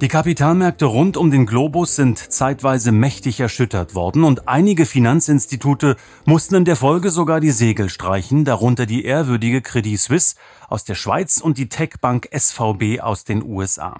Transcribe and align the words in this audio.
Die 0.00 0.08
Kapitalmärkte 0.08 0.86
rund 0.86 1.18
um 1.18 1.30
den 1.30 1.44
Globus 1.44 1.94
sind 1.94 2.16
zeitweise 2.16 2.90
mächtig 2.90 3.38
erschüttert 3.38 3.94
worden 3.94 4.24
und 4.24 4.48
einige 4.48 4.86
Finanzinstitute 4.86 5.96
mussten 6.24 6.54
in 6.54 6.64
der 6.64 6.76
Folge 6.76 7.10
sogar 7.10 7.38
die 7.38 7.50
Segel 7.50 7.90
streichen, 7.90 8.46
darunter 8.46 8.86
die 8.86 9.04
ehrwürdige 9.04 9.60
Credit 9.60 10.00
Suisse 10.00 10.36
aus 10.70 10.84
der 10.84 10.94
Schweiz 10.94 11.36
und 11.36 11.58
die 11.58 11.68
Techbank 11.68 12.30
SVB 12.34 13.00
aus 13.00 13.24
den 13.24 13.44
USA. 13.44 13.98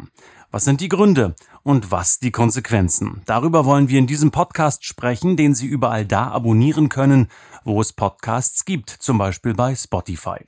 Was 0.53 0.65
sind 0.65 0.81
die 0.81 0.89
Gründe 0.89 1.37
und 1.63 1.93
was 1.93 2.19
die 2.19 2.33
Konsequenzen? 2.33 3.23
Darüber 3.27 3.67
wollen 3.67 3.89
wir 3.89 4.01
in 4.01 4.09
diesem 4.09 4.33
Podcast 4.33 4.85
sprechen, 4.85 5.37
den 5.37 5.55
Sie 5.55 5.67
überall 5.67 6.05
da 6.05 6.29
abonnieren 6.29 6.89
können, 6.89 7.29
wo 7.63 7.81
es 7.81 7.93
Podcasts 7.93 8.65
gibt, 8.65 8.91
zum 8.91 9.17
Beispiel 9.17 9.55
bei 9.55 9.77
Spotify. 9.77 10.39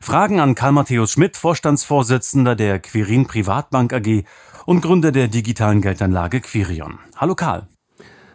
Fragen 0.00 0.40
an 0.40 0.54
Karl 0.54 0.72
Matthäus 0.72 1.12
Schmidt, 1.12 1.38
Vorstandsvorsitzender 1.38 2.54
der 2.54 2.80
Quirin 2.80 3.26
Privatbank 3.26 3.94
AG 3.94 4.24
und 4.66 4.82
Gründer 4.82 5.12
der 5.12 5.28
digitalen 5.28 5.80
Geldanlage 5.80 6.40
Quirion. 6.40 6.98
Hallo 7.16 7.34
Karl. 7.34 7.66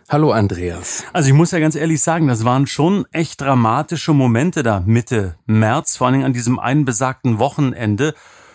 Hallo 0.09 0.31
Andreas. 0.31 1.03
Also 1.13 1.29
ich 1.29 1.33
muss 1.33 1.51
ja 1.51 1.59
ganz 1.59 1.75
ehrlich 1.75 2.01
sagen, 2.01 2.27
das 2.27 2.43
waren 2.43 2.67
schon 2.67 3.05
echt 3.11 3.41
dramatische 3.41 4.13
Momente 4.13 4.63
da 4.63 4.81
Mitte 4.85 5.35
März, 5.45 5.97
vor 5.97 6.07
allem 6.07 6.23
an 6.23 6.33
diesem 6.33 6.57
einen 6.57 6.85
besagten 6.85 7.37
Wochenende. 7.37 8.13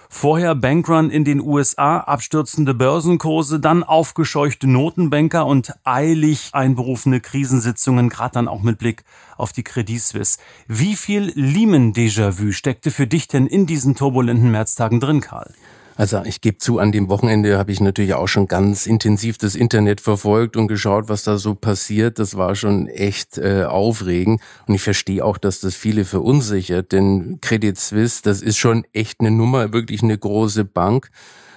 Vorher 0.08 0.54
Bankrun 0.54 1.10
in 1.10 1.24
den 1.24 1.40
USA, 1.40 1.98
abstürzende 1.98 2.74
Börsenkurse, 2.74 3.58
dann 3.60 3.82
aufgescheuchte 3.82 4.66
Notenbanker 4.66 5.46
und 5.46 5.74
eilig 5.84 6.50
einberufene 6.52 7.20
Krisensitzungen, 7.20 8.08
gerade 8.08 8.34
dann 8.34 8.48
auch 8.48 8.62
mit 8.62 8.78
Blick 8.78 9.04
auf 9.36 9.52
die 9.52 9.64
Credit 9.64 10.00
Suisse. 10.00 10.38
Wie 10.68 10.94
viel 10.94 11.32
Lehman-Déjà-vu 11.34 12.52
steckte 12.52 12.90
für 12.90 13.06
dich 13.06 13.28
denn 13.28 13.46
in 13.46 13.66
diesen 13.66 13.94
turbulenten 13.94 14.50
Märztagen 14.50 15.00
drin, 15.00 15.20
Karl? 15.20 15.52
Also 15.96 16.22
ich 16.24 16.42
gebe 16.42 16.58
zu, 16.58 16.78
an 16.78 16.92
dem 16.92 17.08
Wochenende 17.08 17.56
habe 17.56 17.72
ich 17.72 17.80
natürlich 17.80 18.12
auch 18.12 18.28
schon 18.28 18.48
ganz 18.48 18.86
intensiv 18.86 19.38
das 19.38 19.54
Internet 19.54 20.02
verfolgt 20.02 20.56
und 20.56 20.68
geschaut, 20.68 21.08
was 21.08 21.22
da 21.22 21.38
so 21.38 21.54
passiert. 21.54 22.18
Das 22.18 22.36
war 22.36 22.54
schon 22.54 22.86
echt 22.86 23.38
äh, 23.38 23.64
aufregend. 23.64 24.42
Und 24.66 24.74
ich 24.74 24.82
verstehe 24.82 25.24
auch, 25.24 25.38
dass 25.38 25.60
das 25.60 25.74
viele 25.74 26.04
verunsichert, 26.04 26.92
denn 26.92 27.38
Credit 27.40 27.78
Suisse, 27.78 28.20
das 28.22 28.42
ist 28.42 28.58
schon 28.58 28.84
echt 28.92 29.20
eine 29.20 29.30
Nummer, 29.30 29.72
wirklich 29.72 30.02
eine 30.02 30.18
große 30.18 30.66
Bank. 30.66 31.10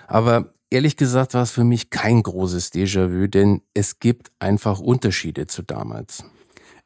Aber 0.08 0.54
ehrlich 0.70 0.96
gesagt 0.96 1.34
war 1.34 1.44
es 1.44 1.52
für 1.52 1.66
mich 1.66 1.90
kein 1.90 2.24
großes 2.24 2.72
Déjà-vu, 2.72 3.28
denn 3.28 3.62
es 3.74 4.00
gibt 4.00 4.32
einfach 4.40 4.80
Unterschiede 4.80 5.48
zu 5.48 5.64
damals. 5.64 6.24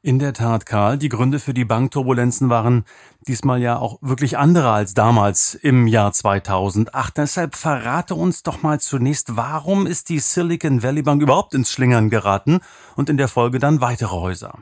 In 0.06 0.20
der 0.20 0.34
Tat, 0.34 0.66
Karl, 0.66 0.98
die 0.98 1.08
Gründe 1.08 1.40
für 1.40 1.54
die 1.54 1.64
Bankturbulenzen 1.64 2.50
waren 2.50 2.84
diesmal 3.26 3.62
ja 3.62 3.78
auch 3.78 4.00
wirklich 4.02 4.38
andere 4.38 4.70
als 4.70 4.94
damals 4.94 5.56
im 5.56 5.88
Jahr 5.88 6.12
2008. 6.12 7.20
Deshalb 7.20 7.56
verrate 7.56 8.14
uns 8.14 8.44
doch 8.44 8.64
mal 8.64 8.82
zunächst, 8.82 9.38
warum 9.38 9.88
ist 9.88 10.10
die 10.10 10.20
Silicon 10.20 10.84
Valley 10.84 11.04
Bank 11.04 11.22
überhaupt 11.22 11.54
ins 11.54 11.72
Schlingern 11.72 12.10
geraten 12.10 12.60
und 12.98 13.10
in 13.10 13.16
der 13.16 13.30
Folge 13.30 13.60
dann 13.60 13.80
weitere 13.80 14.12
Häuser? 14.12 14.56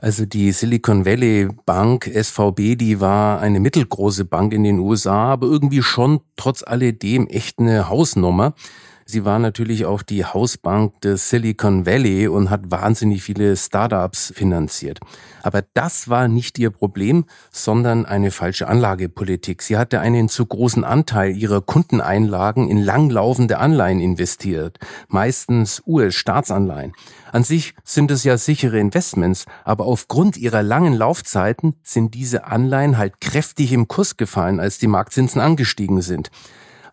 Also 0.00 0.24
die 0.24 0.50
Silicon 0.52 1.04
Valley 1.04 1.50
Bank 1.66 2.06
SVB, 2.06 2.78
die 2.78 3.00
war 3.00 3.38
eine 3.38 3.60
mittelgroße 3.60 4.24
Bank 4.24 4.54
in 4.54 4.64
den 4.64 4.78
USA, 4.78 5.32
aber 5.32 5.46
irgendwie 5.46 5.82
schon 5.82 6.20
trotz 6.36 6.62
alledem 6.62 7.26
echt 7.26 7.58
eine 7.58 7.90
Hausnummer. 7.90 8.54
Sie 9.04 9.24
war 9.24 9.38
natürlich 9.38 9.84
auch 9.84 10.02
die 10.02 10.24
Hausbank 10.24 11.00
des 11.00 11.30
Silicon 11.30 11.86
Valley 11.86 12.28
und 12.28 12.50
hat 12.50 12.70
wahnsinnig 12.70 13.22
viele 13.22 13.56
Startups 13.56 14.32
finanziert. 14.34 15.00
Aber 15.42 15.62
das 15.74 16.08
war 16.08 16.28
nicht 16.28 16.58
ihr 16.58 16.70
Problem, 16.70 17.24
sondern 17.50 18.06
eine 18.06 18.30
falsche 18.30 18.68
Anlagepolitik. 18.68 19.62
Sie 19.62 19.76
hatte 19.76 20.00
einen 20.00 20.28
zu 20.28 20.46
großen 20.46 20.84
Anteil 20.84 21.36
ihrer 21.36 21.60
Kundeneinlagen 21.60 22.68
in 22.68 22.78
langlaufende 22.78 23.58
Anleihen 23.58 24.00
investiert, 24.00 24.78
meistens 25.08 25.82
US-Staatsanleihen. 25.86 26.92
An 27.32 27.44
sich 27.44 27.74
sind 27.82 28.10
es 28.10 28.24
ja 28.24 28.36
sichere 28.36 28.78
Investments, 28.78 29.46
aber 29.64 29.86
aufgrund 29.86 30.36
ihrer 30.36 30.62
langen 30.62 30.92
Laufzeiten 30.92 31.74
sind 31.82 32.14
diese 32.14 32.44
Anleihen 32.44 32.98
halt 32.98 33.20
kräftig 33.20 33.72
im 33.72 33.88
Kurs 33.88 34.16
gefallen, 34.16 34.60
als 34.60 34.78
die 34.78 34.86
Marktzinsen 34.86 35.40
angestiegen 35.40 36.02
sind. 36.02 36.30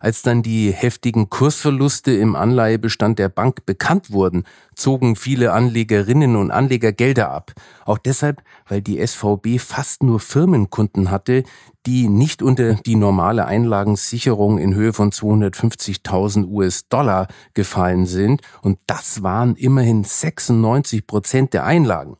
Als 0.02 0.22
dann 0.22 0.42
die 0.42 0.72
heftigen 0.72 1.28
Kursverluste 1.28 2.10
im 2.12 2.34
Anleihebestand 2.34 3.18
der 3.18 3.28
Bank 3.28 3.66
bekannt 3.66 4.10
wurden, 4.10 4.44
zogen 4.74 5.14
viele 5.14 5.52
Anlegerinnen 5.52 6.36
und 6.36 6.50
Anleger 6.50 6.90
Gelder 6.90 7.30
ab. 7.30 7.52
Auch 7.84 7.98
deshalb, 7.98 8.42
weil 8.66 8.80
die 8.80 9.06
SVB 9.06 9.60
fast 9.60 10.02
nur 10.02 10.18
Firmenkunden 10.18 11.10
hatte, 11.10 11.44
die 11.84 12.08
nicht 12.08 12.42
unter 12.42 12.74
die 12.74 12.96
normale 12.96 13.44
Einlagensicherung 13.44 14.56
in 14.56 14.74
Höhe 14.74 14.94
von 14.94 15.12
250.000 15.12 16.48
US-Dollar 16.48 17.28
gefallen 17.52 18.06
sind. 18.06 18.40
Und 18.62 18.78
das 18.86 19.22
waren 19.22 19.54
immerhin 19.54 20.02
96 20.02 21.06
Prozent 21.06 21.52
der 21.52 21.66
Einlagen. 21.66 22.16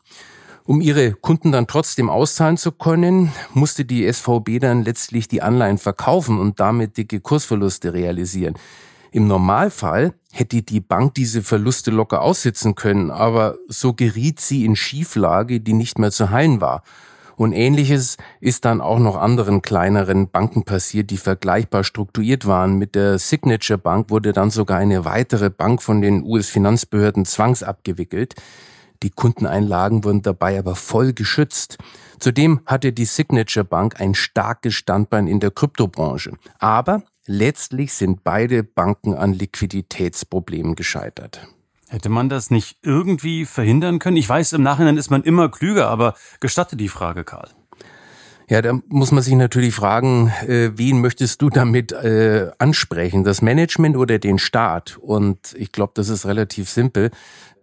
Um 0.71 0.81
ihre 0.81 1.15
Kunden 1.15 1.51
dann 1.51 1.67
trotzdem 1.67 2.09
auszahlen 2.09 2.57
zu 2.57 2.71
können, 2.71 3.33
musste 3.55 3.85
die 3.85 4.09
SVB 4.09 4.61
dann 4.61 4.85
letztlich 4.85 5.27
die 5.27 5.43
Anleihen 5.43 5.79
verkaufen 5.79 6.39
und 6.39 6.61
damit 6.61 6.97
dicke 6.97 7.19
Kursverluste 7.19 7.93
realisieren. 7.93 8.55
Im 9.11 9.27
Normalfall 9.27 10.15
hätte 10.31 10.63
die 10.63 10.79
Bank 10.79 11.15
diese 11.15 11.43
Verluste 11.43 11.91
locker 11.91 12.23
aussitzen 12.23 12.77
können, 12.77 13.11
aber 13.11 13.57
so 13.67 13.95
geriet 13.95 14.39
sie 14.39 14.65
in 14.65 14.77
Schieflage, 14.77 15.59
die 15.59 15.73
nicht 15.73 15.99
mehr 15.99 16.13
zu 16.13 16.31
heilen 16.31 16.61
war. 16.61 16.85
Und 17.35 17.53
ähnliches 17.53 18.17
ist 18.39 18.65
dann 18.65 18.81
auch 18.81 19.01
noch 19.01 19.17
anderen 19.17 19.63
kleineren 19.63 20.31
Banken 20.31 20.63
passiert, 20.63 21.11
die 21.11 21.17
vergleichbar 21.17 21.83
strukturiert 21.83 22.47
waren. 22.47 22.79
Mit 22.79 22.95
der 22.95 23.19
Signature 23.19 23.77
Bank 23.77 24.11
wurde 24.11 24.33
dann 24.33 24.51
sogar 24.51 24.79
eine 24.79 25.05
weitere 25.05 25.51
Bank 25.51 25.83
von 25.83 26.01
den 26.01 26.23
US-Finanzbehörden 26.23 27.25
zwangsabgewickelt. 27.25 28.37
Die 29.03 29.11
Kundeneinlagen 29.11 30.05
wurden 30.05 30.23
dabei 30.23 30.59
aber 30.59 30.77
voll 30.77 31.13
geschützt. 31.13 31.79
Zudem 32.19 32.61
hatte 32.67 32.93
die 32.93 33.07
Signature 33.07 33.65
Bank 33.65 34.01
ein 34.01 34.15
starkes 34.15 34.75
Standbein 34.75 35.27
in 35.27 35.41
der 35.41 35.51
Kryptobranche. 35.51 36.33
Aber 36.59 37.03
letztlich 37.27 37.95
sind 37.95 38.25
beide 38.25 38.63
Banken 38.63 39.15
an 39.15 39.33
Liquiditätsproblemen 39.33 40.75
gescheitert. 40.75 41.47
Hätte 41.89 42.09
man 42.09 42.29
das 42.29 42.51
nicht 42.51 42.79
irgendwie 42.83 43.47
verhindern 43.47 43.99
können? 43.99 44.17
Ich 44.17 44.29
weiß, 44.29 44.53
im 44.53 44.63
Nachhinein 44.63 44.97
ist 44.97 45.11
man 45.11 45.25
immer 45.25 45.49
klüger, 45.49 45.89
aber 45.89 46.15
gestatte 46.39 46.77
die 46.77 46.89
Frage, 46.89 47.25
Karl. 47.25 47.49
Ja, 48.49 48.63
da 48.63 48.81
muss 48.89 49.13
man 49.13 49.23
sich 49.23 49.35
natürlich 49.35 49.75
fragen, 49.75 50.33
äh, 50.47 50.71
wen 50.75 51.01
möchtest 51.01 51.41
du 51.41 51.51
damit 51.51 51.93
äh, 51.93 52.51
ansprechen? 52.59 53.23
Das 53.23 53.43
Management 53.43 53.97
oder 53.97 54.19
den 54.19 54.39
Staat? 54.39 54.99
Und 54.99 55.55
ich 55.57 55.71
glaube, 55.71 55.93
das 55.95 56.09
ist 56.09 56.27
relativ 56.27 56.69
simpel. 56.69 57.13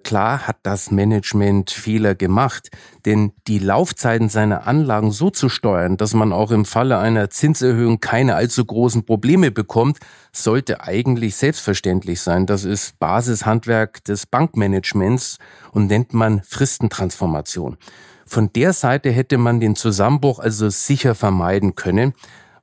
Klar 0.03 0.47
hat 0.47 0.57
das 0.63 0.89
Management 0.89 1.69
Fehler 1.69 2.15
gemacht, 2.15 2.69
denn 3.05 3.33
die 3.47 3.59
Laufzeiten 3.59 4.29
seiner 4.29 4.65
Anlagen 4.65 5.11
so 5.11 5.29
zu 5.29 5.49
steuern, 5.49 5.97
dass 5.97 6.13
man 6.13 6.31
auch 6.31 6.51
im 6.51 6.63
Falle 6.63 6.97
einer 6.97 7.29
Zinserhöhung 7.29 7.99
keine 7.99 8.35
allzu 8.35 8.63
großen 8.63 9.05
Probleme 9.05 9.51
bekommt, 9.51 9.97
sollte 10.31 10.81
eigentlich 10.81 11.35
selbstverständlich 11.35 12.21
sein. 12.21 12.45
Das 12.45 12.63
ist 12.63 12.97
Basishandwerk 12.99 14.03
des 14.05 14.25
Bankmanagements 14.25 15.39
und 15.71 15.87
nennt 15.87 16.13
man 16.13 16.41
Fristentransformation. 16.41 17.77
Von 18.25 18.51
der 18.53 18.73
Seite 18.73 19.09
hätte 19.09 19.37
man 19.37 19.59
den 19.59 19.75
Zusammenbruch 19.75 20.39
also 20.39 20.69
sicher 20.69 21.15
vermeiden 21.15 21.75
können. 21.75 22.13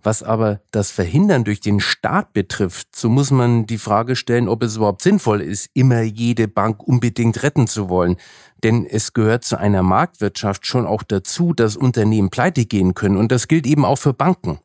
Was 0.04 0.22
aber 0.22 0.60
das 0.70 0.90
Verhindern 0.90 1.44
durch 1.44 1.60
den 1.60 1.80
Staat 1.80 2.34
betrifft, 2.34 2.94
so 2.94 3.08
muss 3.08 3.30
man 3.30 3.64
die 3.64 3.78
Frage 3.78 4.16
stellen, 4.16 4.48
ob 4.50 4.62
es 4.62 4.76
überhaupt 4.76 5.00
sinnvoll 5.00 5.40
ist, 5.40 5.70
immer 5.72 6.02
jede 6.02 6.46
Bank 6.46 6.86
unbedingt 6.86 7.42
retten 7.42 7.66
zu 7.66 7.88
wollen. 7.88 8.18
Denn 8.62 8.84
es 8.84 9.14
gehört 9.14 9.44
zu 9.44 9.58
einer 9.58 9.82
Marktwirtschaft 9.82 10.66
schon 10.66 10.84
auch 10.84 11.02
dazu, 11.04 11.54
dass 11.54 11.76
Unternehmen 11.76 12.28
pleite 12.28 12.66
gehen 12.66 12.92
können. 12.92 13.16
Und 13.16 13.32
das 13.32 13.48
gilt 13.48 13.66
eben 13.66 13.86
auch 13.86 13.96
für 13.96 14.12
Banken. 14.12 14.58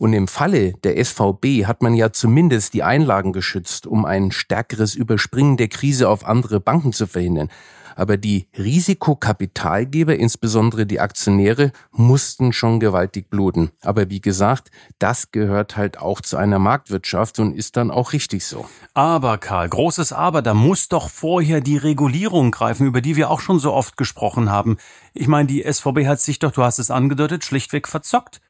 Und 0.00 0.14
im 0.14 0.28
Falle 0.28 0.72
der 0.82 1.04
SVB 1.04 1.66
hat 1.66 1.82
man 1.82 1.92
ja 1.92 2.10
zumindest 2.10 2.72
die 2.72 2.82
Einlagen 2.82 3.34
geschützt, 3.34 3.86
um 3.86 4.06
ein 4.06 4.32
stärkeres 4.32 4.94
Überspringen 4.94 5.58
der 5.58 5.68
Krise 5.68 6.08
auf 6.08 6.24
andere 6.24 6.58
Banken 6.58 6.94
zu 6.94 7.06
verhindern. 7.06 7.50
Aber 7.96 8.16
die 8.16 8.46
Risikokapitalgeber, 8.56 10.16
insbesondere 10.16 10.86
die 10.86 11.00
Aktionäre, 11.00 11.72
mussten 11.92 12.54
schon 12.54 12.80
gewaltig 12.80 13.28
bluten. 13.28 13.72
Aber 13.82 14.08
wie 14.08 14.22
gesagt, 14.22 14.70
das 14.98 15.32
gehört 15.32 15.76
halt 15.76 15.98
auch 15.98 16.22
zu 16.22 16.38
einer 16.38 16.58
Marktwirtschaft 16.58 17.38
und 17.38 17.54
ist 17.54 17.76
dann 17.76 17.90
auch 17.90 18.14
richtig 18.14 18.46
so. 18.46 18.64
Aber 18.94 19.36
Karl, 19.36 19.68
großes 19.68 20.14
Aber, 20.14 20.40
da 20.40 20.54
muss 20.54 20.88
doch 20.88 21.10
vorher 21.10 21.60
die 21.60 21.76
Regulierung 21.76 22.52
greifen, 22.52 22.86
über 22.86 23.02
die 23.02 23.16
wir 23.16 23.28
auch 23.28 23.40
schon 23.40 23.58
so 23.58 23.74
oft 23.74 23.98
gesprochen 23.98 24.48
haben. 24.48 24.78
Ich 25.12 25.28
meine, 25.28 25.46
die 25.46 25.62
SVB 25.70 26.06
hat 26.06 26.22
sich 26.22 26.38
doch, 26.38 26.52
du 26.52 26.62
hast 26.62 26.78
es 26.78 26.90
angedeutet, 26.90 27.44
schlichtweg 27.44 27.86
verzockt. 27.86 28.40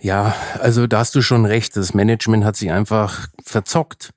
Ja, 0.00 0.34
also 0.60 0.86
da 0.86 0.98
hast 0.98 1.14
du 1.14 1.22
schon 1.22 1.46
recht. 1.46 1.76
Das 1.76 1.94
Management 1.94 2.44
hat 2.44 2.56
sich 2.56 2.70
einfach 2.70 3.28
verzockt. 3.44 4.10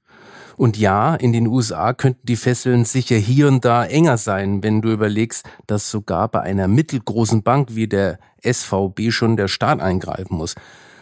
Und 0.57 0.77
ja, 0.77 1.15
in 1.15 1.31
den 1.31 1.47
USA 1.47 1.93
könnten 1.93 2.25
die 2.25 2.35
Fesseln 2.35 2.83
sicher 2.83 3.15
hier 3.15 3.47
und 3.47 3.63
da 3.63 3.85
enger 3.85 4.17
sein, 4.17 4.61
wenn 4.61 4.81
du 4.81 4.91
überlegst, 4.91 5.45
dass 5.67 5.89
sogar 5.89 6.27
bei 6.27 6.41
einer 6.41 6.67
mittelgroßen 6.67 7.43
Bank 7.43 7.75
wie 7.75 7.87
der 7.87 8.19
SVB 8.43 9.11
schon 9.11 9.37
der 9.37 9.47
Staat 9.47 9.79
eingreifen 9.79 10.35
muss. 10.35 10.55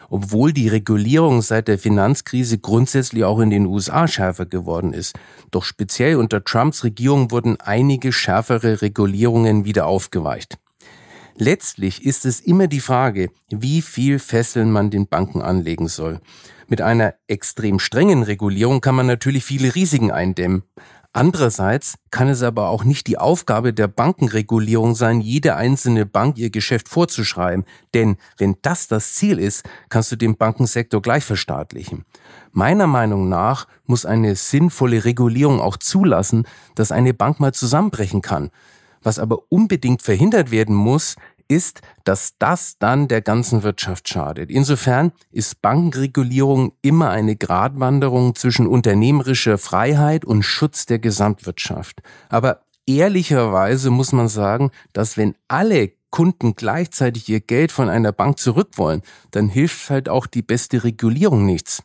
Obwohl 0.09 0.53
die 0.53 0.67
Regulierung 0.67 1.41
seit 1.41 1.67
der 1.67 1.79
Finanzkrise 1.79 2.59
grundsätzlich 2.59 3.23
auch 3.23 3.39
in 3.39 3.49
den 3.49 3.65
USA 3.65 4.07
schärfer 4.07 4.45
geworden 4.45 4.93
ist. 4.93 5.15
Doch 5.49 5.63
speziell 5.63 6.17
unter 6.17 6.43
Trumps 6.43 6.83
Regierung 6.83 7.31
wurden 7.31 7.59
einige 7.59 8.13
schärfere 8.13 8.83
Regulierungen 8.83 9.65
wieder 9.65 9.87
aufgeweicht. 9.87 10.59
Letztlich 11.39 12.03
ist 12.03 12.25
es 12.25 12.39
immer 12.39 12.65
die 12.67 12.79
Frage, 12.79 13.29
wie 13.49 13.83
viel 13.83 14.17
Fesseln 14.17 14.71
man 14.71 14.89
den 14.89 15.07
Banken 15.07 15.43
anlegen 15.43 15.87
soll. 15.87 16.19
Mit 16.67 16.81
einer 16.81 17.13
extrem 17.27 17.77
strengen 17.79 18.23
Regulierung 18.23 18.81
kann 18.81 18.95
man 18.95 19.05
natürlich 19.05 19.45
viele 19.45 19.75
Risiken 19.75 20.11
eindämmen. 20.11 20.63
Andererseits 21.13 21.97
kann 22.11 22.27
es 22.27 22.43
aber 22.43 22.69
auch 22.69 22.83
nicht 22.83 23.07
die 23.07 23.17
Aufgabe 23.17 23.73
der 23.73 23.87
Bankenregulierung 23.87 24.93
sein, 24.93 25.21
jede 25.21 25.55
einzelne 25.55 26.05
Bank 26.05 26.37
ihr 26.37 26.49
Geschäft 26.49 26.89
vorzuschreiben. 26.89 27.65
Denn 27.93 28.17
wenn 28.37 28.55
das 28.61 28.87
das 28.87 29.13
Ziel 29.13 29.39
ist, 29.39 29.63
kannst 29.89 30.11
du 30.11 30.15
den 30.15 30.37
Bankensektor 30.37 31.01
gleich 31.01 31.23
verstaatlichen. 31.23 32.05
Meiner 32.51 32.87
Meinung 32.87 33.29
nach 33.29 33.67
muss 33.85 34.05
eine 34.05 34.35
sinnvolle 34.35 35.05
Regulierung 35.05 35.59
auch 35.61 35.77
zulassen, 35.77 36.47
dass 36.75 36.91
eine 36.91 37.13
Bank 37.13 37.39
mal 37.39 37.53
zusammenbrechen 37.53 38.21
kann. 38.21 38.49
Was 39.07 39.19
aber 39.19 39.43
unbedingt 39.47 40.01
verhindert 40.01 40.51
werden 40.51 40.75
muss, 40.75 41.15
ist, 41.47 41.79
dass 42.03 42.33
das 42.39 42.77
dann 42.77 43.07
der 43.07 43.21
ganzen 43.21 43.63
Wirtschaft 43.63 44.09
schadet. 44.09 44.51
Insofern 44.51 45.13
ist 45.31 45.61
Bankenregulierung 45.61 46.73
immer 46.81 47.09
eine 47.11 47.37
Gratwanderung 47.37 48.35
zwischen 48.35 48.67
unternehmerischer 48.67 49.57
Freiheit 49.57 50.25
und 50.25 50.43
Schutz 50.43 50.87
der 50.87 50.99
Gesamtwirtschaft. 50.99 52.01
Aber 52.27 52.63
ehrlicherweise 52.85 53.91
muss 53.91 54.11
man 54.11 54.27
sagen, 54.27 54.71
dass 54.91 55.15
wenn 55.15 55.35
alle 55.47 55.93
Kunden 56.17 56.55
gleichzeitig 56.55 57.29
ihr 57.29 57.41
Geld 57.41 57.71
von 57.71 57.89
einer 57.89 58.11
Bank 58.11 58.39
zurück 58.39 58.69
dann 59.29 59.49
hilft 59.49 59.91
halt 59.91 60.09
auch 60.09 60.25
die 60.25 60.41
beste 60.41 60.83
Regulierung 60.83 61.45
nichts. 61.45 61.83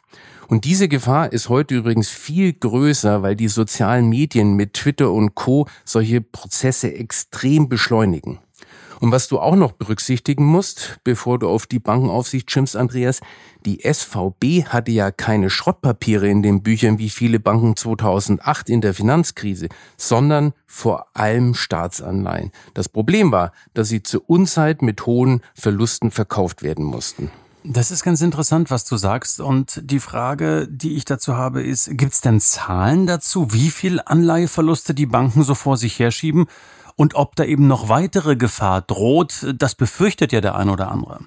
Und 0.49 0.65
diese 0.65 0.89
Gefahr 0.89 1.35
ist 1.35 1.51
heute 1.51 1.75
übrigens 1.75 2.09
viel 2.09 2.55
größer, 2.55 3.23
weil 3.23 3.37
die 3.37 3.49
sozialen 3.49 4.09
Medien 4.09 4.55
mit 4.55 4.73
Twitter 4.73 5.13
und 5.13 5.35
Co 5.35 5.69
solche 5.85 6.23
Prozesse 6.23 6.95
extrem 6.95 7.69
beschleunigen. 7.69 8.39
Und 9.03 9.11
was 9.11 9.27
du 9.27 9.41
auch 9.41 9.57
noch 9.57 9.73
berücksichtigen 9.73 10.45
musst, 10.45 11.01
bevor 11.03 11.41
du 11.41 11.49
auf 11.49 11.67
die 11.67 11.81
Bankenaufsicht 11.81 12.49
schimpfst, 12.49 12.77
Andreas, 12.77 13.19
die 13.67 13.81
SVB 13.83 14.69
hatte 14.69 14.93
ja 14.93 15.11
keine 15.11 15.51
Schrottpapiere 15.51 16.29
in 16.29 16.45
den 16.45 16.63
Büchern 16.63 17.01
wie 17.01 17.11
viele 17.11 17.41
Banken 17.41 17.75
2008 17.75 18.71
in 18.71 18.81
der 18.81 18.95
Finanzkrise, 18.95 19.71
sondern 19.97 20.53
vor 20.67 21.09
allem 21.15 21.55
Staatsanleihen. 21.55 22.53
Das 22.75 22.89
Problem 22.89 23.33
war, 23.33 23.51
dass 23.75 23.89
sie 23.89 24.05
zur 24.05 24.23
Unzeit 24.31 24.83
mit 24.83 25.05
hohen 25.05 25.41
Verlusten 25.53 26.13
verkauft 26.13 26.63
werden 26.63 26.85
mussten. 26.85 27.33
Das 27.65 27.91
ist 27.91 28.05
ganz 28.05 28.21
interessant, 28.21 28.71
was 28.71 28.85
du 28.85 28.97
sagst. 28.97 29.41
Und 29.41 29.81
die 29.83 30.01
Frage, 30.01 30.69
die 30.69 30.95
ich 30.95 31.05
dazu 31.05 31.37
habe, 31.37 31.63
ist, 31.63 31.91
gibt 31.93 32.13
es 32.13 32.21
denn 32.21 32.41
Zahlen 32.41 33.09
dazu, 33.09 33.53
wie 33.53 33.71
viel 33.71 34.01
Anleiheverluste 34.05 34.95
die 34.95 35.07
Banken 35.07 35.43
so 35.43 35.57
vor 35.57 35.77
sich 35.77 35.99
herschieben? 35.99 36.47
Und 36.97 37.15
ob 37.15 37.37
da 37.37 37.45
eben 37.45 37.67
noch 37.67 37.89
weitere 37.89 38.37
Gefahr 38.37 38.83
droht, 38.83 39.47
das 39.57 39.75
befürchtet 39.75 40.33
ja 40.33 40.41
der 40.41 40.55
ein 40.55 40.69
oder 40.69 40.91
andere. 40.91 41.21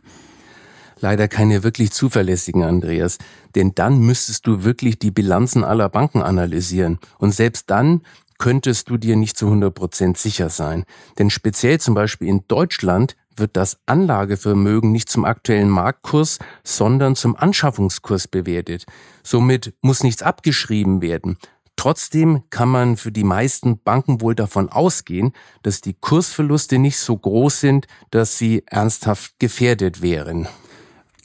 Leider 0.99 1.27
keine 1.27 1.63
wirklich 1.63 1.91
zuverlässigen, 1.91 2.63
Andreas. 2.63 3.17
Denn 3.55 3.73
dann 3.75 3.99
müsstest 3.99 4.47
du 4.47 4.63
wirklich 4.63 4.97
die 4.97 5.11
Bilanzen 5.11 5.63
aller 5.63 5.89
Banken 5.89 6.21
analysieren. 6.21 6.99
Und 7.17 7.31
selbst 7.31 7.69
dann 7.69 8.01
könntest 8.37 8.89
du 8.89 8.97
dir 8.97 9.15
nicht 9.15 9.37
zu 9.37 9.45
100 9.47 9.73
Prozent 9.73 10.17
sicher 10.17 10.49
sein. 10.49 10.85
Denn 11.17 11.29
speziell 11.29 11.79
zum 11.79 11.95
Beispiel 11.95 12.27
in 12.27 12.43
Deutschland 12.47 13.15
wird 13.37 13.57
das 13.57 13.79
Anlagevermögen 13.85 14.91
nicht 14.91 15.09
zum 15.09 15.25
aktuellen 15.25 15.69
Marktkurs, 15.69 16.39
sondern 16.63 17.15
zum 17.15 17.35
Anschaffungskurs 17.35 18.27
bewertet. 18.27 18.85
Somit 19.23 19.73
muss 19.81 20.03
nichts 20.03 20.21
abgeschrieben 20.21 21.01
werden. 21.01 21.37
Trotzdem 21.75 22.43
kann 22.49 22.69
man 22.69 22.97
für 22.97 23.11
die 23.11 23.23
meisten 23.23 23.79
Banken 23.81 24.21
wohl 24.21 24.35
davon 24.35 24.69
ausgehen, 24.69 25.33
dass 25.61 25.81
die 25.81 25.93
Kursverluste 25.93 26.79
nicht 26.79 26.97
so 26.97 27.17
groß 27.17 27.59
sind, 27.59 27.87
dass 28.11 28.37
sie 28.37 28.63
ernsthaft 28.67 29.39
gefährdet 29.39 30.01
wären. 30.01 30.47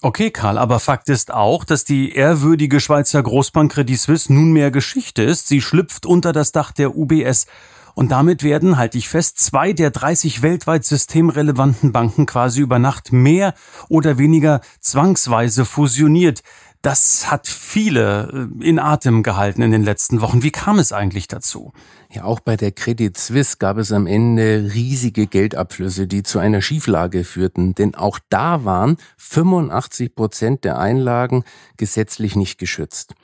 Okay, 0.02 0.31
Karl, 0.31 0.56
aber 0.56 0.81
Fakt 0.81 1.11
ist 1.11 1.31
auch, 1.31 1.62
dass 1.62 1.85
die 1.85 2.14
ehrwürdige 2.14 2.81
Schweizer 2.81 3.23
Großbank 3.23 3.70
Credit 3.73 4.00
Suisse 4.00 4.32
nunmehr 4.32 4.70
Geschichte 4.70 5.23
ist. 5.23 5.47
Sie 5.47 5.61
schlüpft 5.61 6.06
unter 6.06 6.32
das 6.32 6.52
Dach 6.52 6.73
der 6.73 6.97
UBS. 6.97 7.47
Und 7.94 8.11
damit 8.11 8.43
werden, 8.43 8.79
halte 8.79 8.97
ich 8.97 9.11
fest, 9.11 9.38
zwei 9.41 9.75
der 9.75 9.91
30 9.91 10.41
weltweit 10.41 10.87
systemrelevanten 10.87 11.93
Banken 11.93 12.25
quasi 12.25 12.62
über 12.62 12.79
Nacht 12.79 13.12
mehr 13.12 13.52
oder 13.91 14.17
weniger 14.17 14.62
zwangsweise 14.81 15.67
fusioniert. 15.67 16.43
Das 16.82 17.31
hat 17.31 17.47
viele 17.47 18.49
äh, 18.62 18.67
in 18.67 18.79
Atem 18.79 19.23
gehalten 19.23 19.61
in 19.61 19.71
den 19.71 19.85
letzten 19.85 20.23
Wochen. 20.23 20.43
Wie 20.43 20.50
kam 20.50 20.79
es 20.79 20.93
eigentlich 20.93 21.29
dazu? 21.29 21.73
Ja, 22.11 22.25
auch 22.25 22.41
bei 22.41 22.56
der 22.56 22.73
Credit 22.73 23.17
Suisse 23.19 23.59
gab 23.59 23.77
es 23.77 23.93
am 23.93 24.06
Ende 24.06 24.71
riesige 24.73 25.27
Geldabflüsse, 25.27 26.06
die 26.06 26.23
zu 26.23 26.38
einer 26.38 26.62
Schieflage 26.62 27.25
führten. 27.25 27.75
Denn 27.75 27.94
auch 27.94 28.19
da 28.31 28.65
waren 28.65 28.97
85 29.19 30.15
Prozent 30.15 30.65
der 30.65 30.79
Einlagen 30.79 31.44
gesetzlich 31.77 32.35
nicht 32.35 32.59
geschützt. 32.59 33.15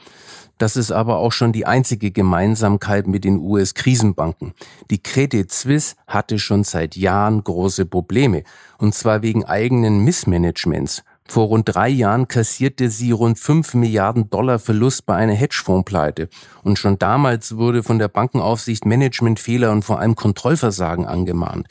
Das 0.58 0.76
ist 0.76 0.90
aber 0.90 1.18
auch 1.18 1.32
schon 1.32 1.52
die 1.52 1.66
einzige 1.66 2.10
Gemeinsamkeit 2.10 3.06
mit 3.06 3.24
den 3.24 3.38
US-Krisenbanken. 3.38 4.54
Die 4.90 5.02
Credit 5.02 5.50
Suisse 5.50 5.96
hatte 6.06 6.38
schon 6.38 6.64
seit 6.64 6.96
Jahren 6.96 7.42
große 7.42 7.86
Probleme. 7.86 8.42
Und 8.78 8.94
zwar 8.94 9.22
wegen 9.22 9.44
eigenen 9.44 10.04
Missmanagements. 10.04 11.02
Vor 11.28 11.46
rund 11.46 11.68
drei 11.68 11.88
Jahren 11.88 12.28
kassierte 12.28 12.88
sie 12.88 13.10
rund 13.10 13.38
fünf 13.38 13.74
Milliarden 13.74 14.30
Dollar 14.30 14.58
Verlust 14.58 15.06
bei 15.06 15.16
einer 15.16 15.34
Hedgefondspleite. 15.34 16.28
Und 16.62 16.78
schon 16.78 16.98
damals 16.98 17.56
wurde 17.56 17.82
von 17.82 17.98
der 17.98 18.08
Bankenaufsicht 18.08 18.86
Managementfehler 18.86 19.72
und 19.72 19.84
vor 19.84 19.98
allem 19.98 20.14
Kontrollversagen 20.14 21.06
angemahnt. 21.06 21.66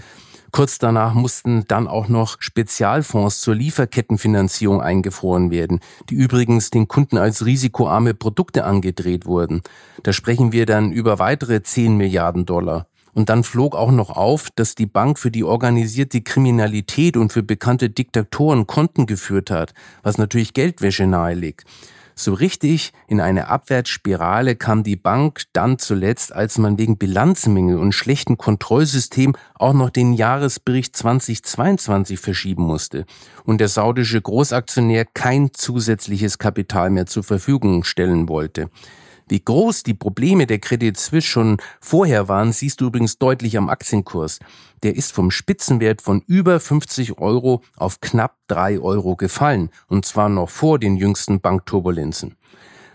Kurz 0.55 0.79
danach 0.79 1.13
mussten 1.13 1.65
dann 1.67 1.85
auch 1.85 2.07
noch 2.07 2.37
Spezialfonds 2.39 3.41
zur 3.41 3.55
Lieferkettenfinanzierung 3.55 4.81
eingefroren 4.81 5.51
werden, 5.51 5.81
die 6.09 6.15
übrigens 6.15 6.69
den 6.69 6.87
Kunden 6.87 7.17
als 7.17 7.45
risikoarme 7.45 8.13
Produkte 8.13 8.63
angedreht 8.63 9.25
wurden. 9.25 9.63
Da 10.03 10.13
sprechen 10.13 10.53
wir 10.53 10.65
dann 10.65 10.93
über 10.93 11.19
weitere 11.19 11.61
10 11.61 11.97
Milliarden 11.97 12.45
Dollar. 12.45 12.87
Und 13.15 13.29
dann 13.29 13.43
flog 13.43 13.75
auch 13.75 13.91
noch 13.91 14.09
auf, 14.09 14.49
dass 14.55 14.75
die 14.75 14.85
Bank 14.85 15.17
für 15.17 15.31
die 15.31 15.45
organisierte 15.45 16.21
Kriminalität 16.21 17.15
und 17.15 17.31
für 17.31 17.43
bekannte 17.43 17.89
Diktatoren 17.89 18.67
Konten 18.67 19.05
geführt 19.07 19.49
hat, 19.49 19.73
was 20.03 20.17
natürlich 20.17 20.53
Geldwäsche 20.53 21.07
nahelegt. 21.07 21.63
So 22.17 22.33
richtig 22.33 22.93
in 23.07 23.19
eine 23.19 23.47
Abwärtsspirale 23.47 24.55
kam 24.55 24.83
die 24.83 24.95
Bank 24.97 25.43
dann 25.53 25.79
zuletzt, 25.79 26.33
als 26.33 26.57
man 26.57 26.77
wegen 26.77 26.97
Bilanzmängel 26.97 27.77
und 27.77 27.93
schlechten 27.93 28.37
Kontrollsystem 28.37 29.35
auch 29.53 29.73
noch 29.73 29.89
den 29.89 30.13
Jahresbericht 30.13 30.95
2022 30.95 32.19
verschieben 32.19 32.63
musste 32.63 33.05
und 33.43 33.59
der 33.59 33.69
saudische 33.69 34.21
Großaktionär 34.21 35.05
kein 35.05 35.53
zusätzliches 35.53 36.37
Kapital 36.37 36.89
mehr 36.89 37.05
zur 37.05 37.23
Verfügung 37.23 37.85
stellen 37.85 38.29
wollte. 38.29 38.69
Wie 39.27 39.43
groß 39.43 39.81
die 39.81 39.95
Probleme 39.95 40.45
der 40.45 40.59
Credit 40.59 40.95
Suisse 40.95 41.25
schon 41.27 41.57
vorher 41.81 42.27
waren, 42.27 42.53
siehst 42.53 42.79
du 42.79 42.85
übrigens 42.85 43.17
deutlich 43.17 43.57
am 43.57 43.69
Aktienkurs. 43.69 44.37
Der 44.83 44.95
ist 44.95 45.13
vom 45.13 45.31
Spitzenwert 45.31 46.03
von 46.03 46.21
über 46.27 46.59
50 46.59 47.17
Euro 47.17 47.63
auf 47.75 48.01
knapp 48.01 48.35
3 48.49 48.79
Euro 48.79 49.15
gefallen, 49.15 49.71
und 49.87 50.05
zwar 50.05 50.29
noch 50.29 50.49
vor 50.51 50.77
den 50.77 50.95
jüngsten 50.95 51.41
Bankturbulenzen. 51.41 52.35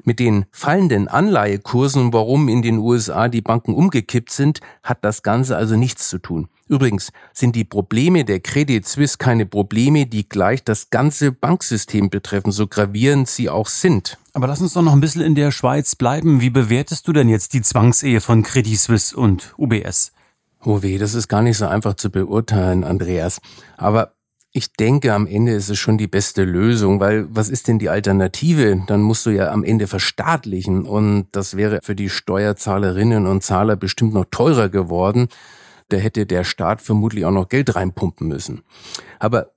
Mit 0.05 0.19
den 0.19 0.47
fallenden 0.51 1.09
Anleihekursen, 1.09 2.13
warum 2.13 2.49
in 2.49 2.63
den 2.63 2.79
USA 2.79 3.29
die 3.29 3.43
Banken 3.43 3.75
umgekippt 3.75 4.31
sind, 4.31 4.61
hat 4.83 5.05
das 5.05 5.23
Ganze 5.23 5.57
also 5.57 5.77
nichts 5.77 6.09
zu 6.09 6.19
tun. 6.19 6.49
Übrigens 6.69 7.11
sind 7.33 7.57
die 7.57 7.65
Probleme 7.65 8.25
der 8.25 8.39
Credit 8.39 8.87
Suisse 8.87 9.19
keine 9.19 9.45
Probleme, 9.45 10.07
die 10.07 10.29
gleich 10.29 10.63
das 10.63 10.91
ganze 10.91 11.33
Banksystem 11.33 12.11
betreffen, 12.11 12.53
so 12.53 12.69
gravierend 12.69 13.29
sie 13.29 13.51
auch 13.51 13.67
sind. 13.67 14.19
Aber 14.35 14.47
lass 14.47 14.61
uns 14.61 14.75
doch 14.75 14.83
noch 14.83 14.93
ein 14.93 15.01
bisschen 15.01 15.23
in 15.23 15.35
der 15.35 15.51
Schweiz 15.51 15.97
bleiben. 15.97 16.41
Wie 16.41 16.51
bewertest 16.51 17.09
du 17.09 17.13
denn 17.13 17.29
jetzt 17.29 17.55
die 17.55 17.63
Zwangsehe 17.63 18.21
von 18.21 18.45
Credit 18.45 18.79
Suisse 18.79 19.17
und 19.17 19.53
UBS? 19.59 20.13
Oh 20.63 20.83
weh, 20.83 20.99
das 20.99 21.15
ist 21.15 21.27
gar 21.27 21.43
nicht 21.43 21.57
so 21.57 21.67
einfach 21.67 21.95
zu 21.95 22.11
beurteilen, 22.11 22.85
Andreas. 22.85 23.41
Aber 23.77 24.13
ich 24.53 24.73
denke, 24.73 25.15
am 25.15 25.27
Ende 25.27 25.53
ist 25.53 25.69
es 25.69 25.79
schon 25.79 25.97
die 25.97 26.09
beste 26.09 26.43
Lösung, 26.43 26.99
weil 26.99 27.27
was 27.31 27.49
ist 27.49 27.69
denn 27.69 27.79
die 27.79 27.89
Alternative? 27.89 28.83
Dann 28.87 29.01
musst 29.01 29.25
du 29.27 29.31
ja 29.31 29.53
am 29.53 29.63
Ende 29.63 29.87
verstaatlichen 29.87 30.85
und 30.87 31.29
das 31.33 31.57
wäre 31.57 31.79
für 31.83 31.95
die 31.95 32.09
Steuerzahlerinnen 32.09 33.27
und 33.27 33.45
Zahler 33.45 33.77
bestimmt 33.77 34.13
noch 34.13 34.27
teurer 34.31 34.69
geworden. 34.69 35.29
Da 35.89 35.99
hätte 35.99 36.27
der 36.27 36.43
Staat 36.43 36.83
vermutlich 36.83 37.25
auch 37.25 37.31
noch 37.31 37.49
Geld 37.49 37.77
reinpumpen 37.77 38.27
müssen. 38.27 38.63
Aber 39.21 39.51